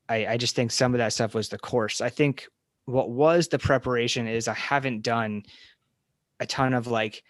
[0.08, 2.00] I, I just think some of that stuff was the course.
[2.00, 2.46] I think
[2.86, 5.42] what was the preparation is I haven't done
[6.40, 7.22] a ton of like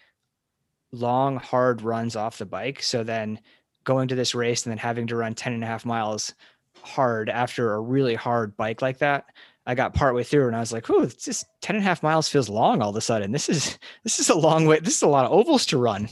[0.92, 2.82] long, hard runs off the bike.
[2.82, 3.40] So then
[3.84, 6.34] going to this race and then having to run 10 and a half miles
[6.82, 9.26] hard after a really hard bike like that.
[9.66, 12.02] I got partway through and I was like, oh, it's just 10 and a half
[12.02, 13.32] miles feels long all of a sudden.
[13.32, 14.80] This is this is a long way.
[14.80, 16.08] This is a lot of ovals to run.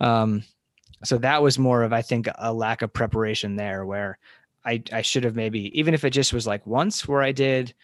[0.00, 0.44] Um,
[1.04, 4.18] so that was more of, I think, a lack of preparation there where
[4.64, 7.74] I, I should have maybe, even if it just was like once where I did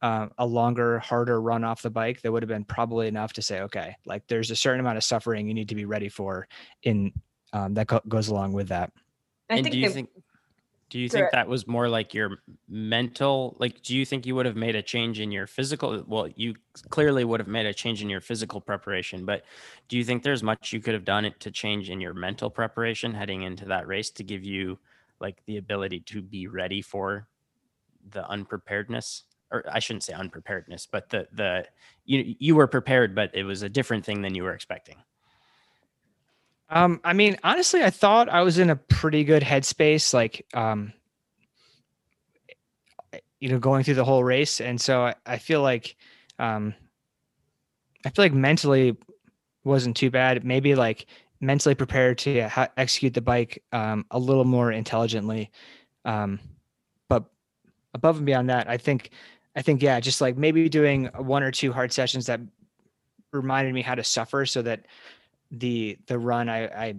[0.00, 3.42] uh, a longer, harder run off the bike, that would have been probably enough to
[3.42, 6.48] say, okay, like there's a certain amount of suffering you need to be ready for
[6.82, 7.12] in
[7.52, 8.92] um, that co- goes along with that.
[9.50, 10.10] I and think do you think
[10.88, 14.46] do you think that was more like your mental like do you think you would
[14.46, 16.54] have made a change in your physical well you
[16.90, 19.44] clearly would have made a change in your physical preparation but
[19.88, 22.50] do you think there's much you could have done it to change in your mental
[22.50, 24.78] preparation heading into that race to give you
[25.20, 27.26] like the ability to be ready for
[28.10, 29.24] the unpreparedness?
[29.50, 31.66] Or I shouldn't say unpreparedness but the the
[32.04, 34.96] you you were prepared but it was a different thing than you were expecting
[36.68, 40.92] um, I mean, honestly, I thought I was in a pretty good headspace, like, um,
[43.38, 44.60] you know, going through the whole race.
[44.60, 45.96] And so I, I feel like,
[46.38, 46.74] um,
[48.04, 48.96] I feel like mentally
[49.64, 50.44] wasn't too bad.
[50.44, 51.06] Maybe like
[51.40, 55.50] mentally prepared to ha- execute the bike, um, a little more intelligently.
[56.04, 56.40] Um,
[57.08, 57.24] but
[57.94, 59.10] above and beyond that, I think,
[59.54, 62.40] I think, yeah, just like maybe doing one or two hard sessions that
[63.32, 64.86] reminded me how to suffer so that
[65.50, 66.94] the the run I, I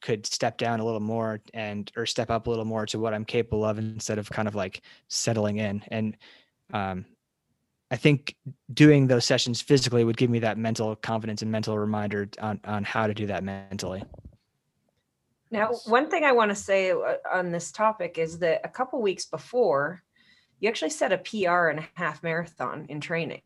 [0.00, 3.14] could step down a little more and or step up a little more to what
[3.14, 5.82] I'm capable of instead of kind of like settling in.
[5.88, 6.16] And
[6.72, 7.06] um,
[7.90, 8.36] I think
[8.72, 12.84] doing those sessions physically would give me that mental confidence and mental reminder on on
[12.84, 14.02] how to do that mentally.
[15.50, 19.00] Now, one thing I want to say uh, on this topic is that a couple
[19.00, 20.02] weeks before,
[20.58, 23.42] you actually set a PR and a half marathon in training.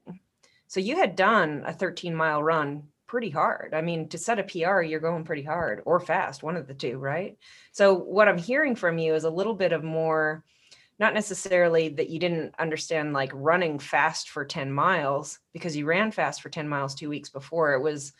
[0.67, 3.75] So you had done a 13 mile run pretty hard.
[3.75, 6.75] I mean, to set a PR, you're going pretty hard or fast, one of the
[6.75, 7.37] two, right?
[7.73, 10.45] So, what I'm hearing from you is a little bit of more,
[11.01, 16.13] not necessarily that you didn't understand like running fast for 10 miles because you ran
[16.13, 17.73] fast for 10 miles two weeks before.
[17.73, 18.13] It was,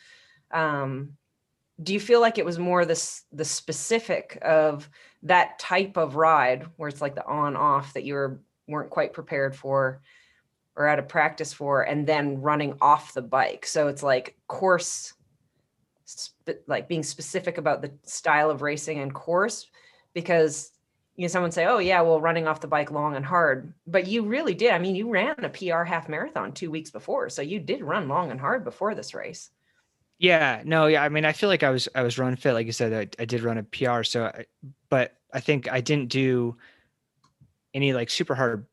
[0.51, 1.13] um,
[1.81, 4.89] do you feel like it was more this the specific of
[5.23, 9.13] that type of ride where it's like the on off that you were weren't quite
[9.13, 10.01] prepared for
[10.75, 13.65] or out of practice for and then running off the bike.
[13.65, 15.13] So it's like course
[16.67, 19.67] like being specific about the style of racing and course
[20.13, 20.71] because
[21.15, 23.73] you know someone say oh yeah well running off the bike long and hard.
[23.87, 27.29] But you really did i mean you ran a pr half marathon two weeks before
[27.29, 29.51] so you did run long and hard before this race.
[30.19, 32.65] Yeah no yeah i mean i feel like i was i was run fit like
[32.65, 34.45] you said i, I did run a pr so I,
[34.89, 36.57] but i think i didn't do
[37.73, 38.65] any like super hard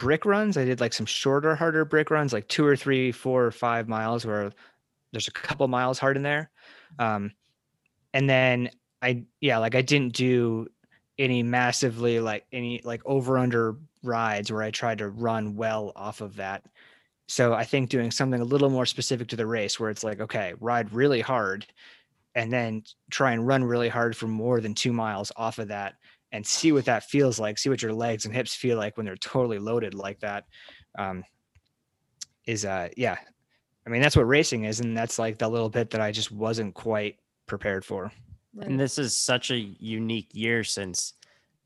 [0.00, 0.56] brick runs.
[0.56, 3.86] I did like some shorter, harder brick runs, like two or three, four or five
[3.86, 4.50] miles, where
[5.12, 6.50] there's a couple miles hard in there.
[6.98, 7.32] Um,
[8.12, 8.70] and then
[9.02, 10.66] I, yeah, like I didn't do
[11.18, 16.22] any massively like any like over under rides where I tried to run well off
[16.22, 16.64] of that.
[17.28, 20.20] So I think doing something a little more specific to the race where it's like,
[20.20, 21.66] okay, ride really hard
[22.34, 25.94] and then try and run really hard for more than two miles off of that
[26.32, 29.06] and see what that feels like see what your legs and hips feel like when
[29.06, 30.44] they're totally loaded like that
[30.98, 31.24] um,
[32.46, 33.16] is uh yeah.
[33.86, 36.30] I mean that's what racing is and that's like the little bit that i just
[36.30, 37.16] wasn't quite
[37.46, 38.12] prepared for.
[38.60, 41.14] And this is such a unique year since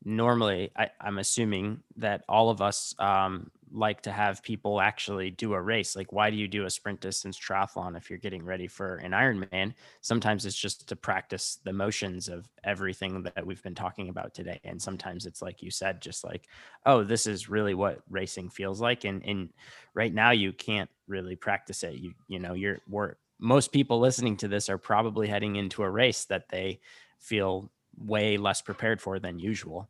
[0.05, 5.53] normally I, am assuming that all of us um, like to have people actually do
[5.53, 5.97] a race.
[5.97, 9.11] Like, why do you do a sprint distance triathlon if you're getting ready for an
[9.11, 9.75] Ironman?
[10.01, 14.61] Sometimes it's just to practice the motions of everything that we've been talking about today.
[14.65, 16.47] And sometimes it's like you said, just like,
[16.87, 19.05] oh, this is really what racing feels like.
[19.05, 19.49] And and
[19.93, 21.95] right now you can't really practice it.
[21.95, 25.91] You you know, you're we're most people listening to this are probably heading into a
[25.91, 26.81] race that they
[27.19, 29.89] feel way less prepared for than usual.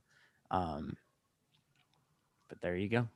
[0.51, 0.97] Um,
[2.49, 3.09] but there you go.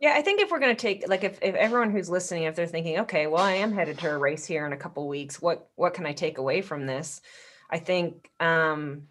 [0.00, 2.54] Yeah, I think if we're going to take like if, if everyone who's listening, if
[2.54, 5.40] they're thinking, okay, well, I am headed to a race here in a couple weeks,
[5.40, 7.22] what what can I take away from this?
[7.70, 9.02] I think um,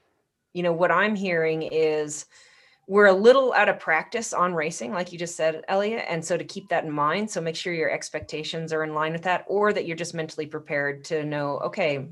[0.54, 2.26] you know, what I'm hearing is
[2.88, 6.06] we're a little out of practice on racing, like you just said, Elliot.
[6.08, 9.14] And so to keep that in mind, so make sure your expectations are in line
[9.14, 12.08] with that, or that you're just mentally prepared to know, okay,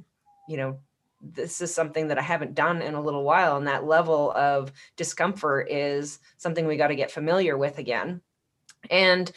[0.49, 0.79] you know,
[1.21, 3.55] this is something that I haven't done in a little while.
[3.55, 8.19] And that level of discomfort is something we got to get familiar with again
[8.89, 9.31] and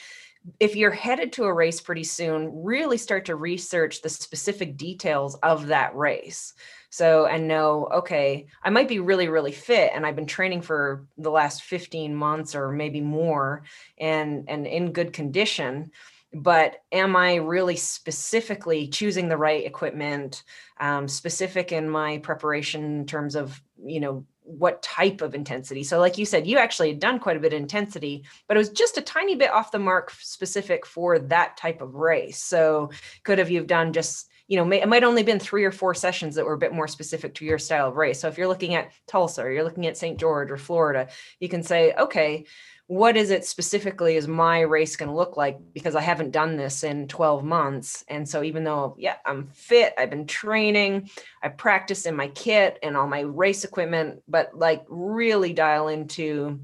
[0.60, 5.34] if you're headed to a race pretty soon, really start to research the specific details
[5.36, 6.54] of that race.
[6.90, 11.06] So, and know, okay, I might be really, really fit and I've been training for
[11.18, 13.64] the last 15 months or maybe more
[13.98, 15.90] and, and in good condition.
[16.32, 20.44] But am I really specifically choosing the right equipment,
[20.78, 25.82] um, specific in my preparation in terms of, you know, what type of intensity.
[25.82, 28.58] So, like you said, you actually had done quite a bit of intensity, but it
[28.58, 32.42] was just a tiny bit off the mark specific for that type of race.
[32.42, 32.90] So,
[33.24, 35.92] could have you've done just you know, may, it might only been three or four
[35.92, 38.20] sessions that were a bit more specific to your style of race.
[38.20, 40.18] So if you're looking at Tulsa or you're looking at St.
[40.18, 41.08] George or Florida,
[41.40, 42.46] you can say, okay,
[42.88, 46.56] what is it specifically is my race going to look like because I haven't done
[46.56, 48.04] this in 12 months.
[48.06, 51.10] And so even though, yeah, I'm fit, I've been training,
[51.42, 56.60] I practice in my kit and all my race equipment, but like really dial into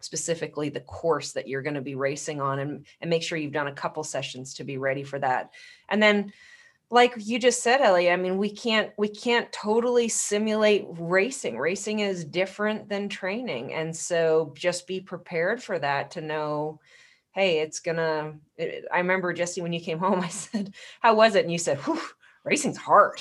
[0.00, 3.52] specifically the course that you're going to be racing on and, and make sure you've
[3.52, 5.50] done a couple sessions to be ready for that.
[5.88, 6.32] And then
[6.90, 11.58] like you just said ellie i mean we can't we can't totally simulate racing.
[11.58, 13.74] Racing is different than training.
[13.74, 16.80] And so just be prepared for that to know
[17.32, 21.34] hey it's gonna it, i remember jesse when you came home i said how was
[21.34, 21.44] it?
[21.44, 22.00] And you said Whew,
[22.48, 23.20] racing's hard.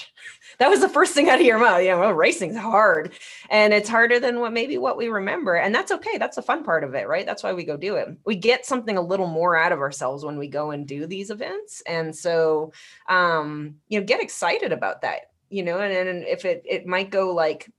[0.60, 1.84] That was the first thing out of your mouth.
[1.84, 3.12] Yeah, well, racing's hard.
[3.50, 5.56] And it's harder than what maybe what we remember.
[5.56, 6.18] And that's okay.
[6.18, 7.26] That's the fun part of it, right?
[7.26, 8.08] That's why we go do it.
[8.26, 11.30] We get something a little more out of ourselves when we go and do these
[11.30, 11.82] events.
[11.86, 12.72] And so
[13.10, 17.10] um, you know, get excited about that, you know, and, and if it it might
[17.10, 17.70] go like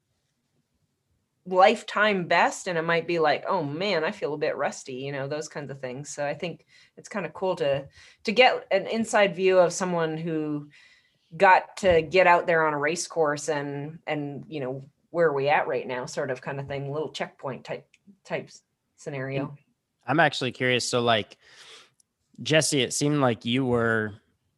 [1.46, 5.12] lifetime best and it might be like oh man i feel a bit rusty you
[5.12, 7.86] know those kinds of things so i think it's kind of cool to
[8.24, 10.68] to get an inside view of someone who
[11.36, 15.34] got to get out there on a race course and and you know where are
[15.34, 17.86] we at right now sort of kind of thing little checkpoint type
[18.24, 18.50] type
[18.96, 19.54] scenario.
[20.06, 21.36] I'm actually curious so like
[22.42, 24.14] jesse it seemed like you were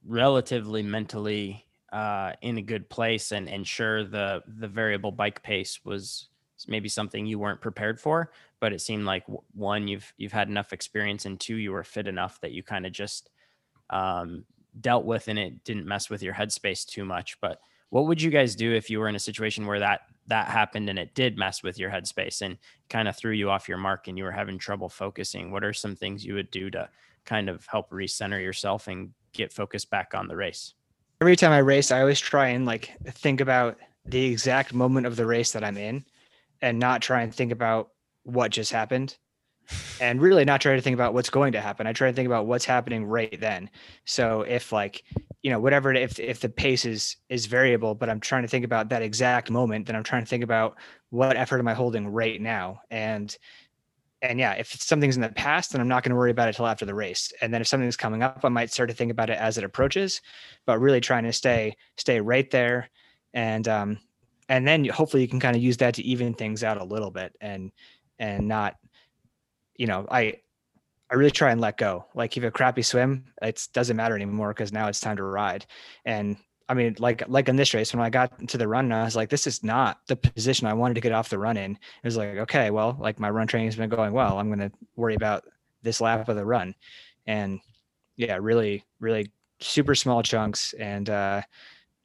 [0.07, 5.81] relatively mentally uh, in a good place and and sure the the variable bike pace
[5.85, 6.29] was
[6.69, 8.31] maybe something you weren't prepared for
[8.61, 12.07] but it seemed like one you've you've had enough experience and two you were fit
[12.07, 13.31] enough that you kind of just
[13.89, 14.45] um,
[14.81, 17.41] dealt with and it didn't mess with your headspace too much.
[17.41, 20.47] But what would you guys do if you were in a situation where that that
[20.47, 22.57] happened and it did mess with your headspace and
[22.89, 25.51] kind of threw you off your mark and you were having trouble focusing?
[25.51, 26.89] What are some things you would do to
[27.25, 30.75] kind of help recenter yourself and get focused back on the race?
[31.21, 35.17] Every time I race, I always try and like think about the exact moment of
[35.17, 36.05] the race that I'm in
[36.63, 37.91] and not try and think about
[38.23, 39.17] what just happened
[40.01, 41.87] and really not try to think about what's going to happen.
[41.87, 43.71] I try to think about what's happening right then.
[44.05, 45.05] So if like,
[45.43, 48.65] you know, whatever, if, if the pace is, is variable, but I'm trying to think
[48.65, 50.77] about that exact moment, then I'm trying to think about
[51.11, 52.83] what effort am I holding right now?
[52.91, 53.37] And,
[54.23, 56.57] and yeah, if something's in the past, then I'm not going to worry about it
[56.57, 57.33] till after the race.
[57.41, 59.65] And then if something's coming up, I might start to think about it as it
[59.65, 60.21] approaches,
[60.67, 62.91] but really trying to stay, stay right there.
[63.33, 63.99] And, um,
[64.49, 67.11] and then hopefully you can kind of use that to even things out a little
[67.11, 67.73] bit and,
[68.19, 68.77] and not,
[69.81, 70.35] you know, I
[71.11, 72.05] I really try and let go.
[72.15, 75.65] Like if a crappy swim, it doesn't matter anymore because now it's time to ride.
[76.05, 76.37] And
[76.69, 79.17] I mean, like like in this race, when I got to the run, I was
[79.17, 81.73] like, this is not the position I wanted to get off the run in.
[81.73, 84.39] It was like, okay, well, like my run training has been going well.
[84.39, 85.45] I'm to worry about
[85.83, 86.75] this lap of the run,
[87.27, 87.59] and
[88.17, 91.41] yeah, really, really super small chunks, and uh,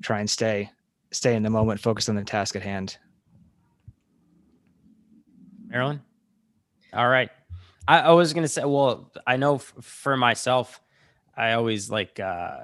[0.01, 0.71] try and stay
[1.11, 2.97] stay in the moment, focus on the task at hand.
[5.67, 6.01] Marilyn,
[6.93, 7.29] all right,
[7.88, 10.82] I, I was gonna say, well, I know f- for myself,
[11.36, 12.58] I always like uh,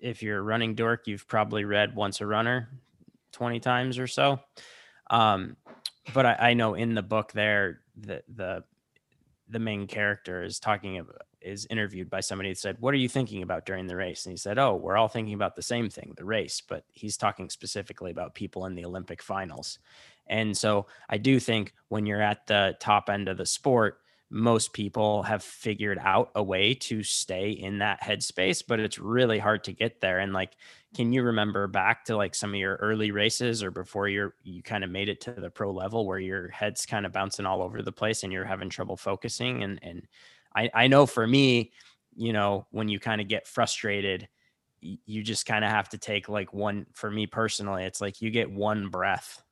[0.00, 2.68] if you're a running dork, you've probably read Once a Runner
[3.32, 4.40] 20 times or so.
[5.10, 5.56] Um,
[6.14, 8.64] but I, I know in the book there, the the
[9.48, 13.08] the main character is talking about is interviewed by somebody that said, What are you
[13.08, 14.24] thinking about during the race?
[14.24, 17.16] And he said, Oh, we're all thinking about the same thing, the race, but he's
[17.16, 19.78] talking specifically about people in the Olympic finals.
[20.26, 23.98] And so I do think when you're at the top end of the sport,
[24.30, 29.38] most people have figured out a way to stay in that headspace, but it's really
[29.38, 30.20] hard to get there.
[30.20, 30.56] And like,
[30.96, 34.62] can you remember back to like some of your early races or before you're you
[34.62, 37.62] kind of made it to the pro level where your head's kind of bouncing all
[37.62, 39.62] over the place and you're having trouble focusing?
[39.62, 40.08] And and
[40.56, 41.72] I, I know for me,
[42.16, 44.28] you know, when you kind of get frustrated,
[44.80, 48.30] you just kind of have to take like one for me personally, it's like you
[48.30, 49.42] get one breath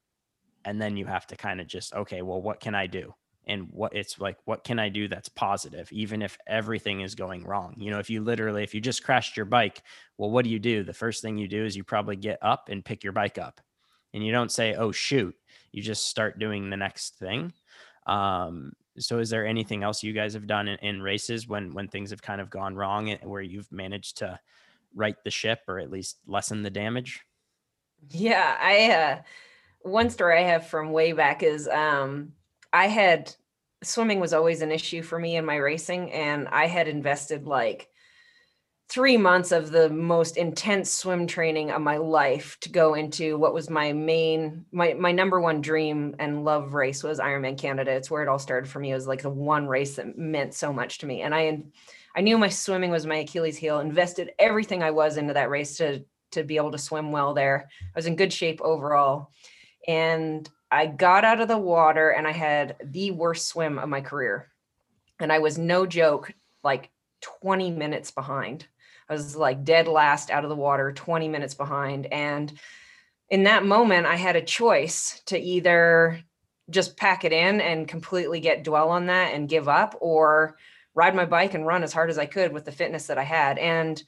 [0.65, 3.15] and then you have to kind of just okay well what can i do?
[3.47, 7.45] And what it's like what can i do that's positive even if everything is going
[7.45, 7.75] wrong?
[7.79, 9.83] You know if you literally if you just crashed your bike
[10.19, 10.85] well what do you do?
[10.85, 13.61] The first thing you do is you probably get up and pick your bike up.
[14.13, 15.35] And you don't say oh shoot.
[15.73, 17.53] You just start doing the next thing.
[18.07, 21.89] Um so is there anything else you guys have done in, in races when when
[21.89, 24.39] things have kind of gone wrong where you've managed to
[24.95, 27.21] right the ship or at least lessen the damage?
[28.11, 29.23] Yeah, I uh
[29.83, 32.33] one story I have from way back is um
[32.73, 33.35] I had
[33.83, 37.89] swimming was always an issue for me in my racing and I had invested like
[38.91, 43.55] three months of the most intense swim training of my life to go into what
[43.55, 47.93] was my main my my number one dream and love race was Ironman Canada.
[47.93, 48.91] It's where it all started for me.
[48.91, 51.23] It was like the one race that meant so much to me.
[51.23, 51.63] And I
[52.17, 55.77] I knew my swimming was my Achilles heel, invested everything I was into that race
[55.77, 57.69] to to be able to swim well there.
[57.81, 59.31] I was in good shape overall.
[59.91, 64.01] And I got out of the water and I had the worst swim of my
[64.01, 64.47] career.
[65.19, 66.33] And I was no joke,
[66.63, 66.91] like
[67.23, 68.67] 20 minutes behind.
[69.09, 72.07] I was like dead last out of the water, 20 minutes behind.
[72.07, 72.53] And
[73.31, 76.21] in that moment, I had a choice to either
[76.71, 80.57] just pack it in and completely get dwell on that and give up or
[80.95, 83.25] ride my bike and run as hard as I could with the fitness that I
[83.25, 83.59] had.
[83.59, 84.01] And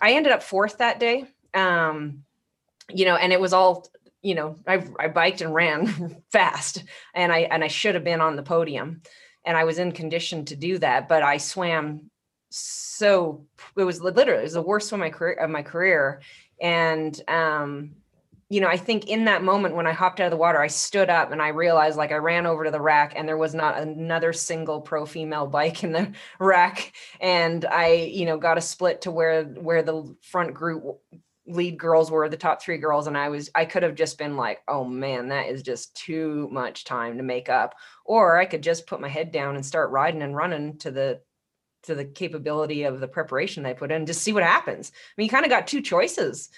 [0.00, 1.24] I ended up fourth that day.
[1.54, 2.22] Um,
[2.88, 3.88] you know, and it was all,
[4.24, 6.82] you know, I, I biked and ran fast
[7.14, 9.02] and I, and I should have been on the podium
[9.44, 12.10] and I was in condition to do that, but I swam
[12.56, 13.44] so
[13.76, 16.20] it was literally it was the worst swim of my career of my career
[16.60, 17.90] and um
[18.48, 20.68] you know i think in that moment when i hopped out of the water i
[20.68, 23.56] stood up and i realized like i ran over to the rack and there was
[23.56, 28.60] not another single pro female bike in the rack and i you know got a
[28.60, 31.00] split to where where the front group
[31.46, 34.36] lead girls were the top three girls and i was i could have just been
[34.36, 37.74] like oh man that is just too much time to make up
[38.04, 41.20] or i could just put my head down and start riding and running to the
[41.84, 44.90] to the capability of the preparation I put in, just see what happens.
[44.94, 46.50] I mean, you kind of got two choices.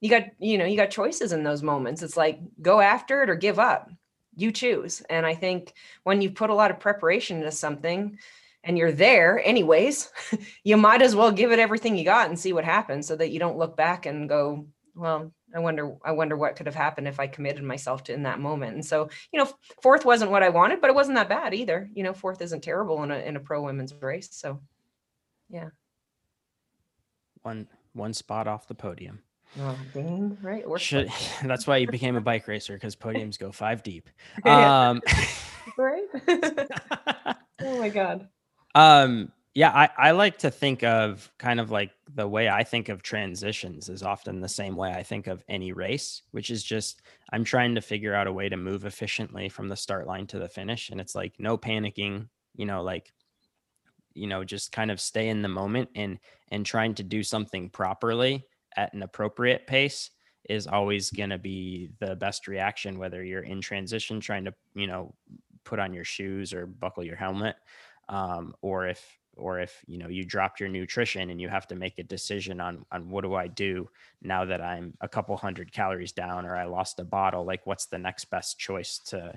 [0.00, 2.02] You got, you know, you got choices in those moments.
[2.02, 3.90] It's like go after it or give up.
[4.34, 5.00] You choose.
[5.08, 5.72] And I think
[6.02, 8.18] when you put a lot of preparation into something
[8.64, 10.10] and you're there anyways,
[10.64, 13.30] you might as well give it everything you got and see what happens so that
[13.30, 17.08] you don't look back and go, well, I wonder, I wonder what could have happened
[17.08, 18.74] if I committed myself to in that moment.
[18.74, 19.50] And so, you know,
[19.82, 21.90] fourth wasn't what I wanted, but it wasn't that bad either.
[21.94, 24.28] You know, fourth isn't terrible in a in a pro women's race.
[24.32, 24.60] So
[25.50, 25.68] yeah.
[27.42, 29.20] One one spot off the podium.
[29.60, 30.64] Oh, dang, right.
[30.78, 31.10] Should,
[31.44, 34.08] that's why you became a bike racer because podiums go five deep.
[34.46, 35.02] Um,
[35.76, 36.04] right.
[37.60, 38.28] oh my god.
[38.74, 42.88] Um, yeah, I, I like to think of kind of like the way I think
[42.88, 47.02] of transitions is often the same way I think of any race, which is just
[47.32, 50.38] I'm trying to figure out a way to move efficiently from the start line to
[50.38, 50.88] the finish.
[50.88, 53.12] And it's like no panicking, you know, like
[54.14, 56.18] you know just kind of stay in the moment and
[56.50, 58.44] and trying to do something properly
[58.76, 60.10] at an appropriate pace
[60.48, 65.14] is always to be the best reaction whether you're in transition trying to you know
[65.64, 67.56] put on your shoes or buckle your helmet
[68.08, 71.74] um, or if or if you know you dropped your nutrition and you have to
[71.74, 73.88] make a decision on on what do i do
[74.20, 77.86] now that i'm a couple hundred calories down or i lost a bottle like what's
[77.86, 79.32] the next best choice to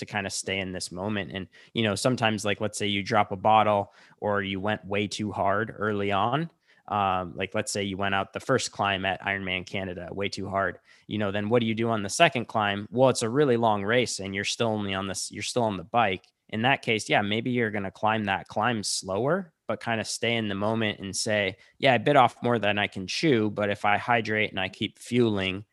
[0.00, 1.30] to kind of stay in this moment.
[1.32, 5.06] And, you know, sometimes like, let's say you drop a bottle or you went way
[5.06, 6.50] too hard early on.
[6.88, 10.48] Um, like let's say you went out the first climb at Ironman Canada way too
[10.48, 12.88] hard, you know, then what do you do on the second climb?
[12.90, 15.76] Well, it's a really long race and you're still only on this, you're still on
[15.76, 16.24] the bike.
[16.50, 20.06] In that case, yeah, maybe you're going to climb that climb slower, but kind of
[20.06, 23.50] stay in the moment and say, yeah, I bit off more than I can chew,
[23.50, 25.64] but if I hydrate and I keep fueling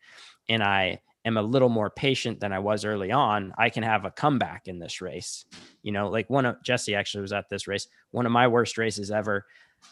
[0.48, 4.04] and I am a little more patient than I was early on, I can have
[4.04, 5.44] a comeback in this race.
[5.82, 8.78] You know, like one of Jesse actually was at this race, one of my worst
[8.78, 9.46] races ever.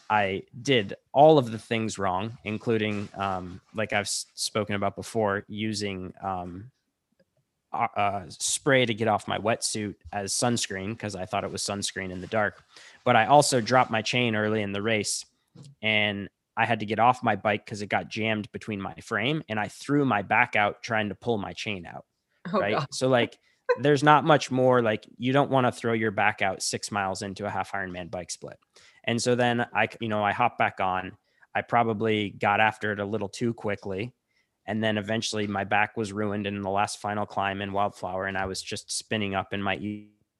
[0.09, 6.13] I did all of the things wrong, including, um, like I've spoken about before, using
[6.23, 6.71] um,
[7.73, 12.11] uh, spray to get off my wetsuit as sunscreen because I thought it was sunscreen
[12.11, 12.63] in the dark.
[13.03, 15.25] But I also dropped my chain early in the race
[15.81, 19.43] and I had to get off my bike because it got jammed between my frame
[19.47, 22.05] and I threw my back out trying to pull my chain out.
[22.51, 22.73] Oh, right.
[22.73, 22.87] God.
[22.91, 23.37] So, like,
[23.79, 27.21] there's not much more like you don't want to throw your back out six miles
[27.21, 28.57] into a half Ironman bike split.
[29.03, 31.11] And so then I, you know, I hop back on.
[31.53, 34.13] I probably got after it a little too quickly.
[34.67, 38.25] And then eventually my back was ruined in the last final climb in Wildflower.
[38.25, 39.77] And I was just spinning up in my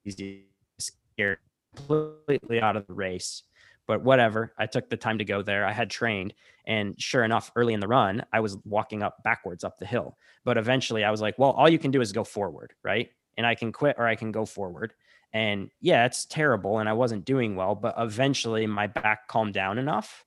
[0.05, 0.45] easy,
[0.77, 1.39] scared
[1.75, 3.43] completely out of the race
[3.87, 4.53] but whatever.
[4.57, 5.65] I took the time to go there.
[5.65, 6.33] I had trained.
[6.65, 10.17] And sure enough, early in the run, I was walking up backwards up the hill.
[10.43, 13.09] But eventually I was like, well, all you can do is go forward, right?
[13.37, 14.93] And I can quit or I can go forward.
[15.33, 16.79] And yeah, it's terrible.
[16.79, 17.75] And I wasn't doing well.
[17.75, 20.25] But eventually my back calmed down enough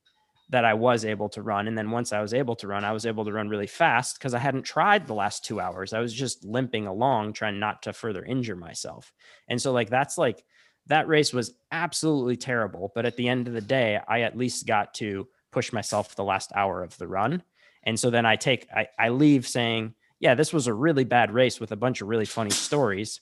[0.51, 1.69] that I was able to run.
[1.69, 4.19] And then once I was able to run, I was able to run really fast
[4.19, 5.93] because I hadn't tried the last two hours.
[5.93, 9.13] I was just limping along, trying not to further injure myself.
[9.49, 10.45] And so, like, that's like,
[10.87, 12.91] that race was absolutely terrible.
[12.95, 16.25] But at the end of the day, I at least got to push myself the
[16.25, 17.45] last hour of the run.
[17.85, 21.33] And so then I take, I, I leave saying, yeah, this was a really bad
[21.33, 23.21] race with a bunch of really funny stories,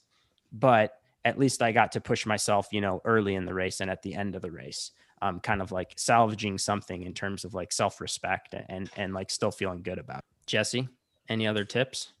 [0.51, 3.91] but at least I got to push myself, you know, early in the race and
[3.91, 4.91] at the end of the race.
[5.21, 9.51] Um, kind of like salvaging something in terms of like self-respect and and like still
[9.51, 10.23] feeling good about it.
[10.45, 10.87] Jesse,
[11.27, 12.13] any other tips?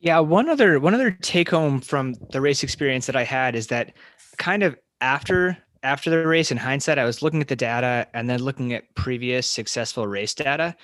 [0.00, 3.68] Yeah, one other one other take home from the race experience that I had is
[3.68, 3.94] that
[4.36, 8.28] kind of after after the race in hindsight, I was looking at the data and
[8.28, 10.74] then looking at previous successful race data.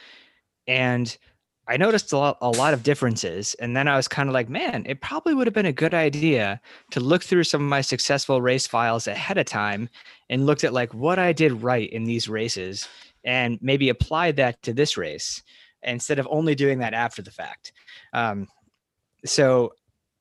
[0.69, 1.17] And
[1.73, 3.55] I noticed a lot, a lot of differences.
[3.55, 5.95] And then I was kind of like, man, it probably would have been a good
[5.95, 6.61] idea
[6.91, 9.89] to look through some of my successful race files ahead of time
[10.29, 12.87] and looked at like what I did right in these races
[13.25, 15.43] and maybe apply that to this race
[15.83, 17.73] instead of only doing that after the fact.
[18.13, 18.49] Um,
[19.25, 19.73] so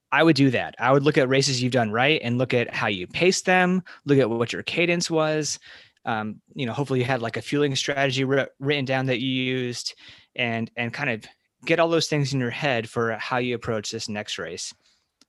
[0.09, 0.75] I would do that.
[0.79, 3.83] I would look at races you've done right and look at how you paced them,
[4.05, 5.59] look at what your cadence was.
[6.05, 9.95] Um, you know, hopefully you had like a fueling strategy written down that you used
[10.37, 11.25] and and kind of
[11.66, 14.74] get all those things in your head for how you approach this next race.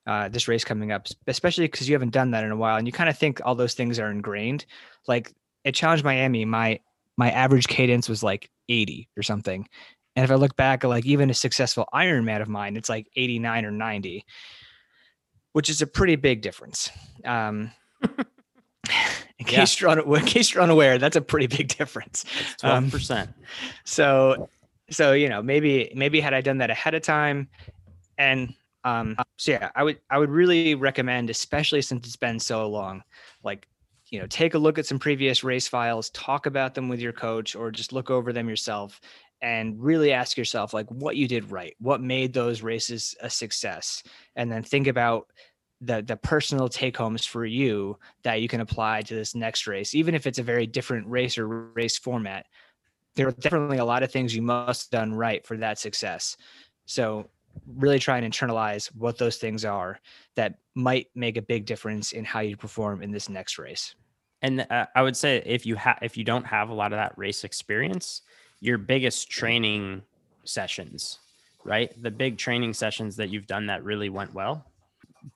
[0.04, 2.88] Uh, this race coming up, especially because you haven't done that in a while, and
[2.88, 4.66] you kind of think all those things are ingrained.
[5.06, 5.32] Like
[5.64, 6.80] at Challenge Miami, my
[7.16, 9.68] my average cadence was like 80 or something,
[10.16, 13.06] and if I look back at like even a successful Ironman of mine, it's like
[13.14, 14.24] 89 or 90
[15.52, 16.90] which is a pretty big difference.
[17.24, 17.72] Um,
[19.38, 19.88] in case yeah.
[19.88, 22.24] you're un- in case you're unaware, that's a pretty big difference.
[22.58, 23.30] Twelve um, percent.
[23.84, 24.48] So,
[24.92, 27.48] so you know, maybe maybe had I done that ahead of time,
[28.18, 32.68] and um, so yeah, I would I would really recommend, especially since it's been so
[32.68, 33.02] long,
[33.42, 33.66] like
[34.10, 37.12] you know, take a look at some previous race files, talk about them with your
[37.12, 39.00] coach, or just look over them yourself,
[39.42, 44.02] and really ask yourself like what you did right what made those races a success
[44.36, 45.26] and then think about
[45.80, 49.94] the the personal take homes for you that you can apply to this next race
[49.94, 52.46] even if it's a very different race or race format
[53.14, 56.36] there are definitely a lot of things you must have done right for that success
[56.86, 57.28] so
[57.76, 59.98] really try and internalize what those things are
[60.34, 63.94] that might make a big difference in how you perform in this next race
[64.40, 66.96] and uh, i would say if you have if you don't have a lot of
[66.96, 68.22] that race experience
[68.62, 70.02] your biggest training
[70.44, 71.18] sessions,
[71.64, 71.90] right?
[72.00, 74.64] The big training sessions that you've done that really went well.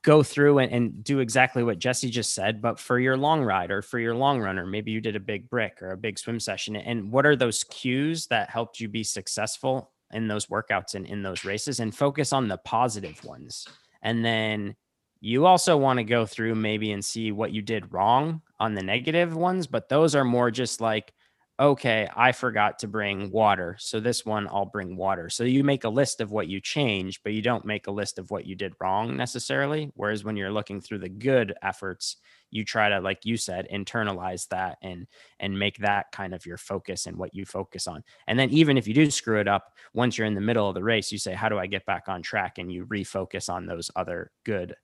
[0.01, 3.71] Go through and, and do exactly what Jesse just said, but for your long ride
[3.71, 6.39] or for your long runner, maybe you did a big brick or a big swim
[6.39, 6.75] session.
[6.75, 11.21] And what are those cues that helped you be successful in those workouts and in
[11.21, 13.65] those races and focus on the positive ones?
[14.01, 14.75] And then
[15.19, 18.83] you also want to go through maybe and see what you did wrong on the
[18.83, 21.13] negative ones, but those are more just like
[21.59, 23.75] okay, I forgot to bring water.
[23.79, 25.27] So this one, I'll bring water.
[25.29, 28.19] So you make a list of what you changed, but you don't make a list
[28.19, 29.91] of what you did wrong necessarily.
[29.95, 32.17] Whereas when you're looking through the good efforts,
[32.51, 35.07] you try to, like you said, internalize that and
[35.39, 38.03] and make that kind of your focus and what you focus on.
[38.27, 40.75] And then even if you do screw it up, once you're in the middle of
[40.75, 42.59] the race, you say, how do I get back on track?
[42.59, 44.75] And you refocus on those other good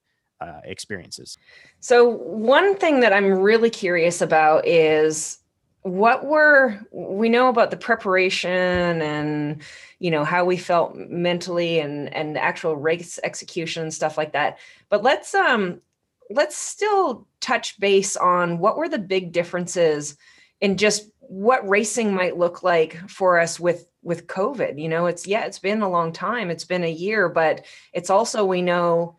[0.42, 1.38] uh, experiences.
[1.80, 5.38] So one thing that I'm really curious about is
[5.84, 9.62] what were we know about the preparation and
[10.00, 14.60] you know how we felt mentally and and actual race execution and stuff like that.
[14.90, 15.82] But let's um
[16.30, 20.16] let's still touch base on what were the big differences
[20.62, 24.82] in just what racing might look like for us with with covid.
[24.82, 26.50] You know it's yeah it's been a long time.
[26.50, 29.18] It's been a year but it's also we know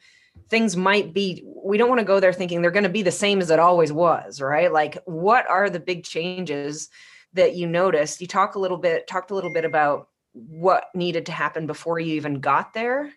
[0.49, 3.11] things might be we don't want to go there thinking they're going to be the
[3.11, 4.73] same as it always was right?
[4.73, 6.89] Like what are the big changes
[7.33, 8.21] that you noticed?
[8.21, 12.01] You talk a little bit talked a little bit about what needed to happen before
[12.01, 13.13] you even got there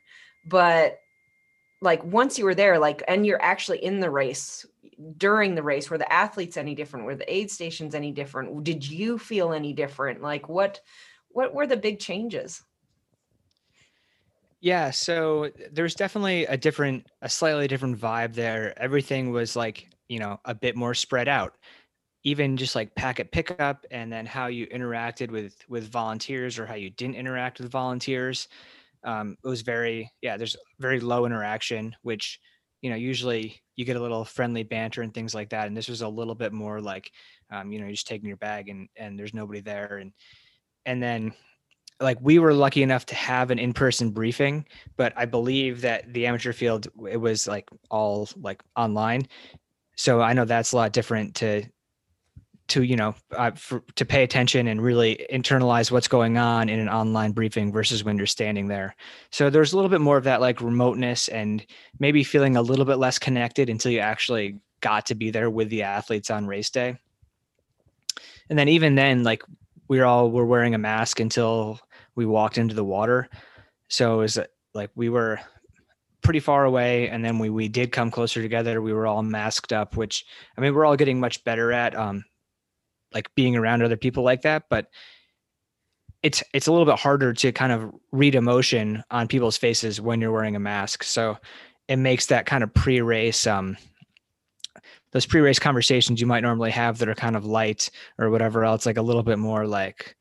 [0.45, 0.99] but
[1.81, 4.65] like once you were there like and you're actually in the race
[5.17, 7.05] during the race were the athletes any different?
[7.05, 8.63] Were the aid stations any different?
[8.63, 10.21] Did you feel any different?
[10.21, 10.81] Like what
[11.29, 12.63] what were the big changes
[14.59, 18.77] yeah, so there's definitely a different, a slightly different vibe there.
[18.81, 21.57] Everything was like, you know, a bit more spread out.
[22.23, 26.75] Even just like packet pickup and then how you interacted with with volunteers or how
[26.75, 28.47] you didn't interact with volunteers.
[29.03, 32.39] Um, it was very, yeah, there's very low interaction, which,
[32.81, 35.67] you know, usually you get a little friendly banter and things like that.
[35.67, 37.11] And this was a little bit more like,
[37.51, 39.97] um, you know, you're just taking your bag and and there's nobody there.
[39.97, 40.13] And
[40.85, 41.33] and then
[41.99, 46.25] like we were lucky enough to have an in-person briefing but i believe that the
[46.25, 49.27] amateur field it was like all like online
[49.95, 51.63] so i know that's a lot different to
[52.67, 56.79] to you know uh, for, to pay attention and really internalize what's going on in
[56.79, 58.93] an online briefing versus when you're standing there
[59.31, 61.65] so there's a little bit more of that like remoteness and
[61.99, 65.69] maybe feeling a little bit less connected until you actually got to be there with
[65.69, 66.97] the athletes on race day.
[68.49, 69.43] And then even then, like
[69.87, 71.79] we all were wearing a mask until
[72.17, 73.29] we walked into the water.
[73.87, 74.39] So it was
[74.73, 75.39] like we were
[76.21, 79.71] pretty far away and then we we did come closer together we were all masked
[79.71, 80.25] up which
[80.57, 82.25] i mean we're all getting much better at um
[83.13, 84.87] like being around other people like that but
[86.23, 90.19] it's it's a little bit harder to kind of read emotion on people's faces when
[90.19, 91.37] you're wearing a mask so
[91.87, 93.77] it makes that kind of pre-race um
[95.11, 98.85] those pre-race conversations you might normally have that are kind of light or whatever else
[98.85, 100.17] like a little bit more like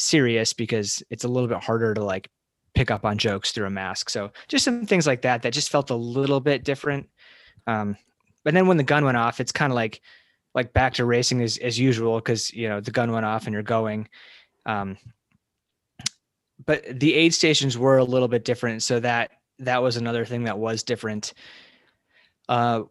[0.00, 2.28] serious because it's a little bit harder to like
[2.74, 4.10] pick up on jokes through a mask.
[4.10, 7.08] So just some things like that that just felt a little bit different.
[7.66, 7.96] Um,
[8.44, 10.00] but then when the gun went off, it's kind of like
[10.54, 13.54] like back to racing as as usual because you know the gun went off and
[13.54, 14.08] you're going.
[14.66, 14.96] Um,
[16.64, 20.44] but the aid stations were a little bit different, so that that was another thing
[20.44, 21.34] that was different.
[22.48, 22.82] Uh,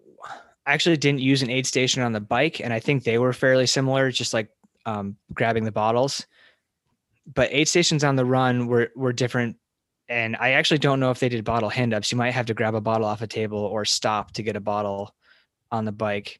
[0.65, 3.33] I actually didn't use an aid station on the bike, and I think they were
[3.33, 4.49] fairly similar, just like
[4.85, 6.25] um, grabbing the bottles.
[7.25, 9.57] But aid stations on the run were were different
[10.09, 12.11] and I actually don't know if they did bottle hand ups.
[12.11, 14.59] You might have to grab a bottle off a table or stop to get a
[14.59, 15.15] bottle
[15.71, 16.39] on the bike.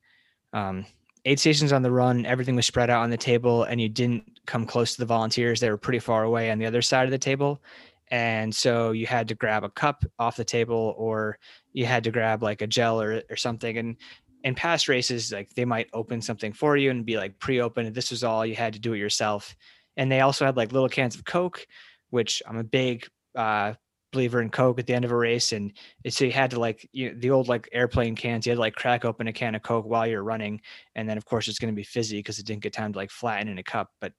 [0.53, 0.85] Um,
[1.23, 4.39] aid stations on the run, everything was spread out on the table, and you didn't
[4.47, 5.59] come close to the volunteers.
[5.59, 7.61] They were pretty far away on the other side of the table.
[8.09, 11.37] And so you had to grab a cup off the table or
[11.73, 13.77] you had to grab like a gel or, or something.
[13.77, 13.97] And
[14.43, 17.93] in past races, like they might open something for you and be like pre open.
[17.93, 19.55] This was all you had to do it yourself.
[19.99, 21.67] And they also had like little cans of Coke,
[22.09, 23.73] which I'm a big uh,
[24.13, 25.73] believer in Coke at the end of a race, and
[26.07, 28.45] so you had to like you know, the old like airplane cans.
[28.45, 30.61] You had to like crack open a can of Coke while you're running,
[30.95, 32.97] and then of course it's going to be fizzy because it didn't get time to
[32.97, 33.89] like flatten in a cup.
[33.99, 34.13] But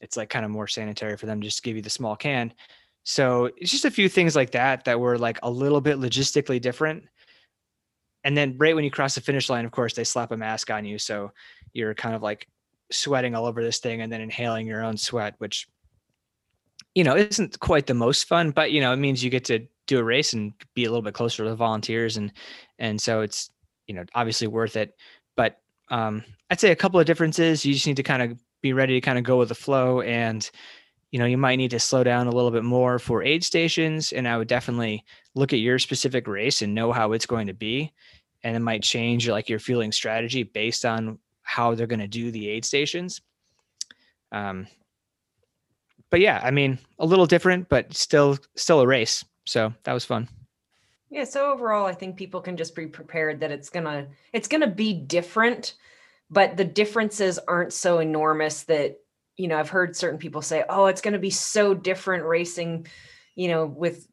[0.00, 2.54] it's like kind of more sanitary for them to just give you the small can.
[3.02, 6.60] So it's just a few things like that that were like a little bit logistically
[6.60, 7.02] different.
[8.22, 10.70] And then right when you cross the finish line, of course, they slap a mask
[10.70, 11.32] on you, so
[11.72, 12.46] you're kind of like
[12.90, 15.68] sweating all over this thing and then inhaling your own sweat, which
[16.94, 19.66] you know, isn't quite the most fun, but you know, it means you get to
[19.86, 22.32] do a race and be a little bit closer to the volunteers and
[22.78, 23.50] and so it's
[23.86, 24.96] you know obviously worth it.
[25.36, 27.64] But um I'd say a couple of differences.
[27.64, 30.00] You just need to kind of be ready to kind of go with the flow
[30.02, 30.48] and
[31.10, 34.12] you know you might need to slow down a little bit more for aid stations
[34.12, 37.54] and i would definitely look at your specific race and know how it's going to
[37.54, 37.92] be
[38.42, 41.18] and it might change like your fueling strategy based on
[41.50, 43.20] how they're going to do the aid stations
[44.32, 44.66] um,
[46.10, 49.24] but yeah, I mean, a little different, but still still a race.
[49.46, 50.28] So that was fun.
[51.08, 54.66] Yeah, so overall I think people can just be prepared that it's to it's to
[54.68, 55.74] be different,
[56.30, 58.96] but the differences aren't so enormous that
[59.36, 62.86] you know, I've heard certain people say, "Oh, it's to be so different racing,
[63.36, 64.06] you know, with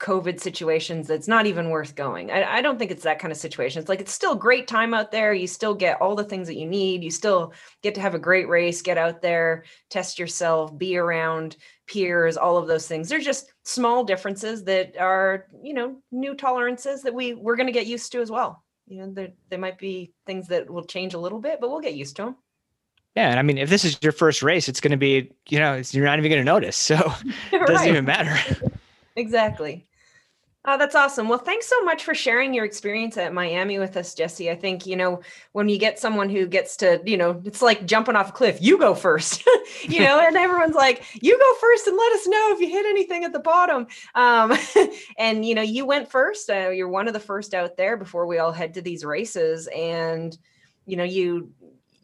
[0.00, 2.30] COVID situations that's not even worth going.
[2.30, 3.80] I, I, don't think it's that kind of situation.
[3.80, 5.34] It's like it's still great time out there.
[5.34, 7.04] You still get all the things that you need.
[7.04, 11.58] You still get to have a great race, get out there, test yourself, be around
[11.86, 13.10] peers, all of those things.
[13.10, 17.72] They're just small differences that are, you know, new tolerances that we we're going to
[17.72, 18.64] get used to as well.
[18.86, 21.80] You know, there there might be things that will change a little bit, but we'll
[21.80, 22.36] get used to them.
[23.16, 25.58] Yeah, and I mean, if this is your first race, it's going to be, you
[25.58, 26.76] know, you're not even going to notice.
[26.76, 27.12] So
[27.52, 28.38] it doesn't even matter.
[29.14, 29.86] exactly.
[30.66, 31.26] Oh, that's awesome.
[31.26, 34.50] Well, thanks so much for sharing your experience at Miami with us, Jesse.
[34.50, 37.86] I think, you know, when you get someone who gets to, you know, it's like
[37.86, 39.42] jumping off a cliff, you go first,
[39.88, 42.84] you know, and everyone's like, you go first and let us know if you hit
[42.84, 43.86] anything at the bottom.
[44.14, 44.52] Um,
[45.18, 46.50] and, you know, you went first.
[46.50, 49.66] Uh, you're one of the first out there before we all head to these races.
[49.74, 50.36] And,
[50.84, 51.52] you know, you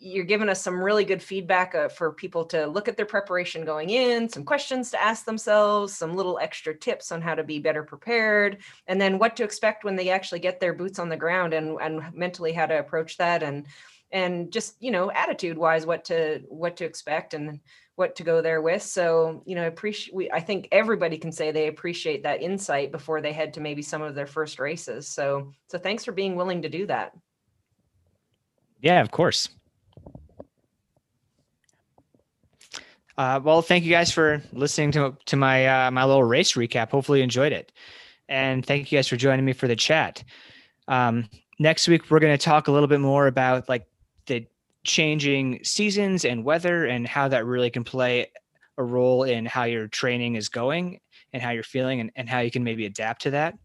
[0.06, 3.64] you're giving us some really good feedback uh, for people to look at their preparation
[3.64, 7.58] going in, some questions to ask themselves, some little extra tips on how to be
[7.58, 11.16] better prepared, and then what to expect when they actually get their boots on the
[11.16, 13.66] ground and, and mentally how to approach that and
[14.12, 17.58] and just you know attitude wise what to what to expect and
[17.96, 18.82] what to go there with.
[18.82, 23.20] So you know appreciate we i think everybody can say they appreciate that insight before
[23.20, 25.08] they head to maybe some of their first races.
[25.08, 27.12] So so thanks for being willing to do that.
[28.80, 29.48] Yeah of course
[33.18, 36.90] Uh, well, thank you guys for listening to to my uh, my little race recap.
[36.90, 37.72] Hopefully, you enjoyed it,
[38.28, 40.22] and thank you guys for joining me for the chat.
[40.86, 43.86] Um, next week, we're going to talk a little bit more about like
[44.26, 44.46] the
[44.84, 48.30] changing seasons and weather and how that really can play
[48.78, 51.00] a role in how your training is going
[51.32, 53.58] and how you're feeling and, and how you can maybe adapt to that.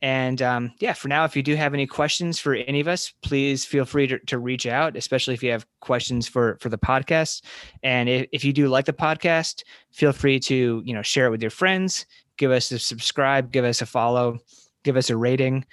[0.00, 3.12] And um, yeah, for now, if you do have any questions for any of us,
[3.22, 6.78] please feel free to, to reach out, especially if you have questions for for the
[6.78, 7.42] podcast.
[7.82, 11.30] And if, if you do like the podcast, feel free to you know share it
[11.30, 14.38] with your friends, give us a subscribe, give us a follow,
[14.84, 15.64] give us a rating.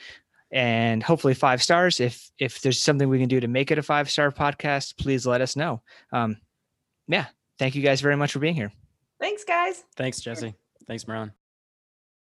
[0.51, 1.99] and hopefully five stars.
[1.99, 5.27] If if there's something we can do to make it a five star podcast, please
[5.27, 5.81] let us know.
[6.11, 6.37] Um,
[7.07, 7.25] yeah,
[7.59, 8.71] thank you guys very much for being here.
[9.19, 9.83] Thanks, guys.
[9.95, 10.55] Thanks, Jesse.
[10.87, 11.44] Thanks, Maron.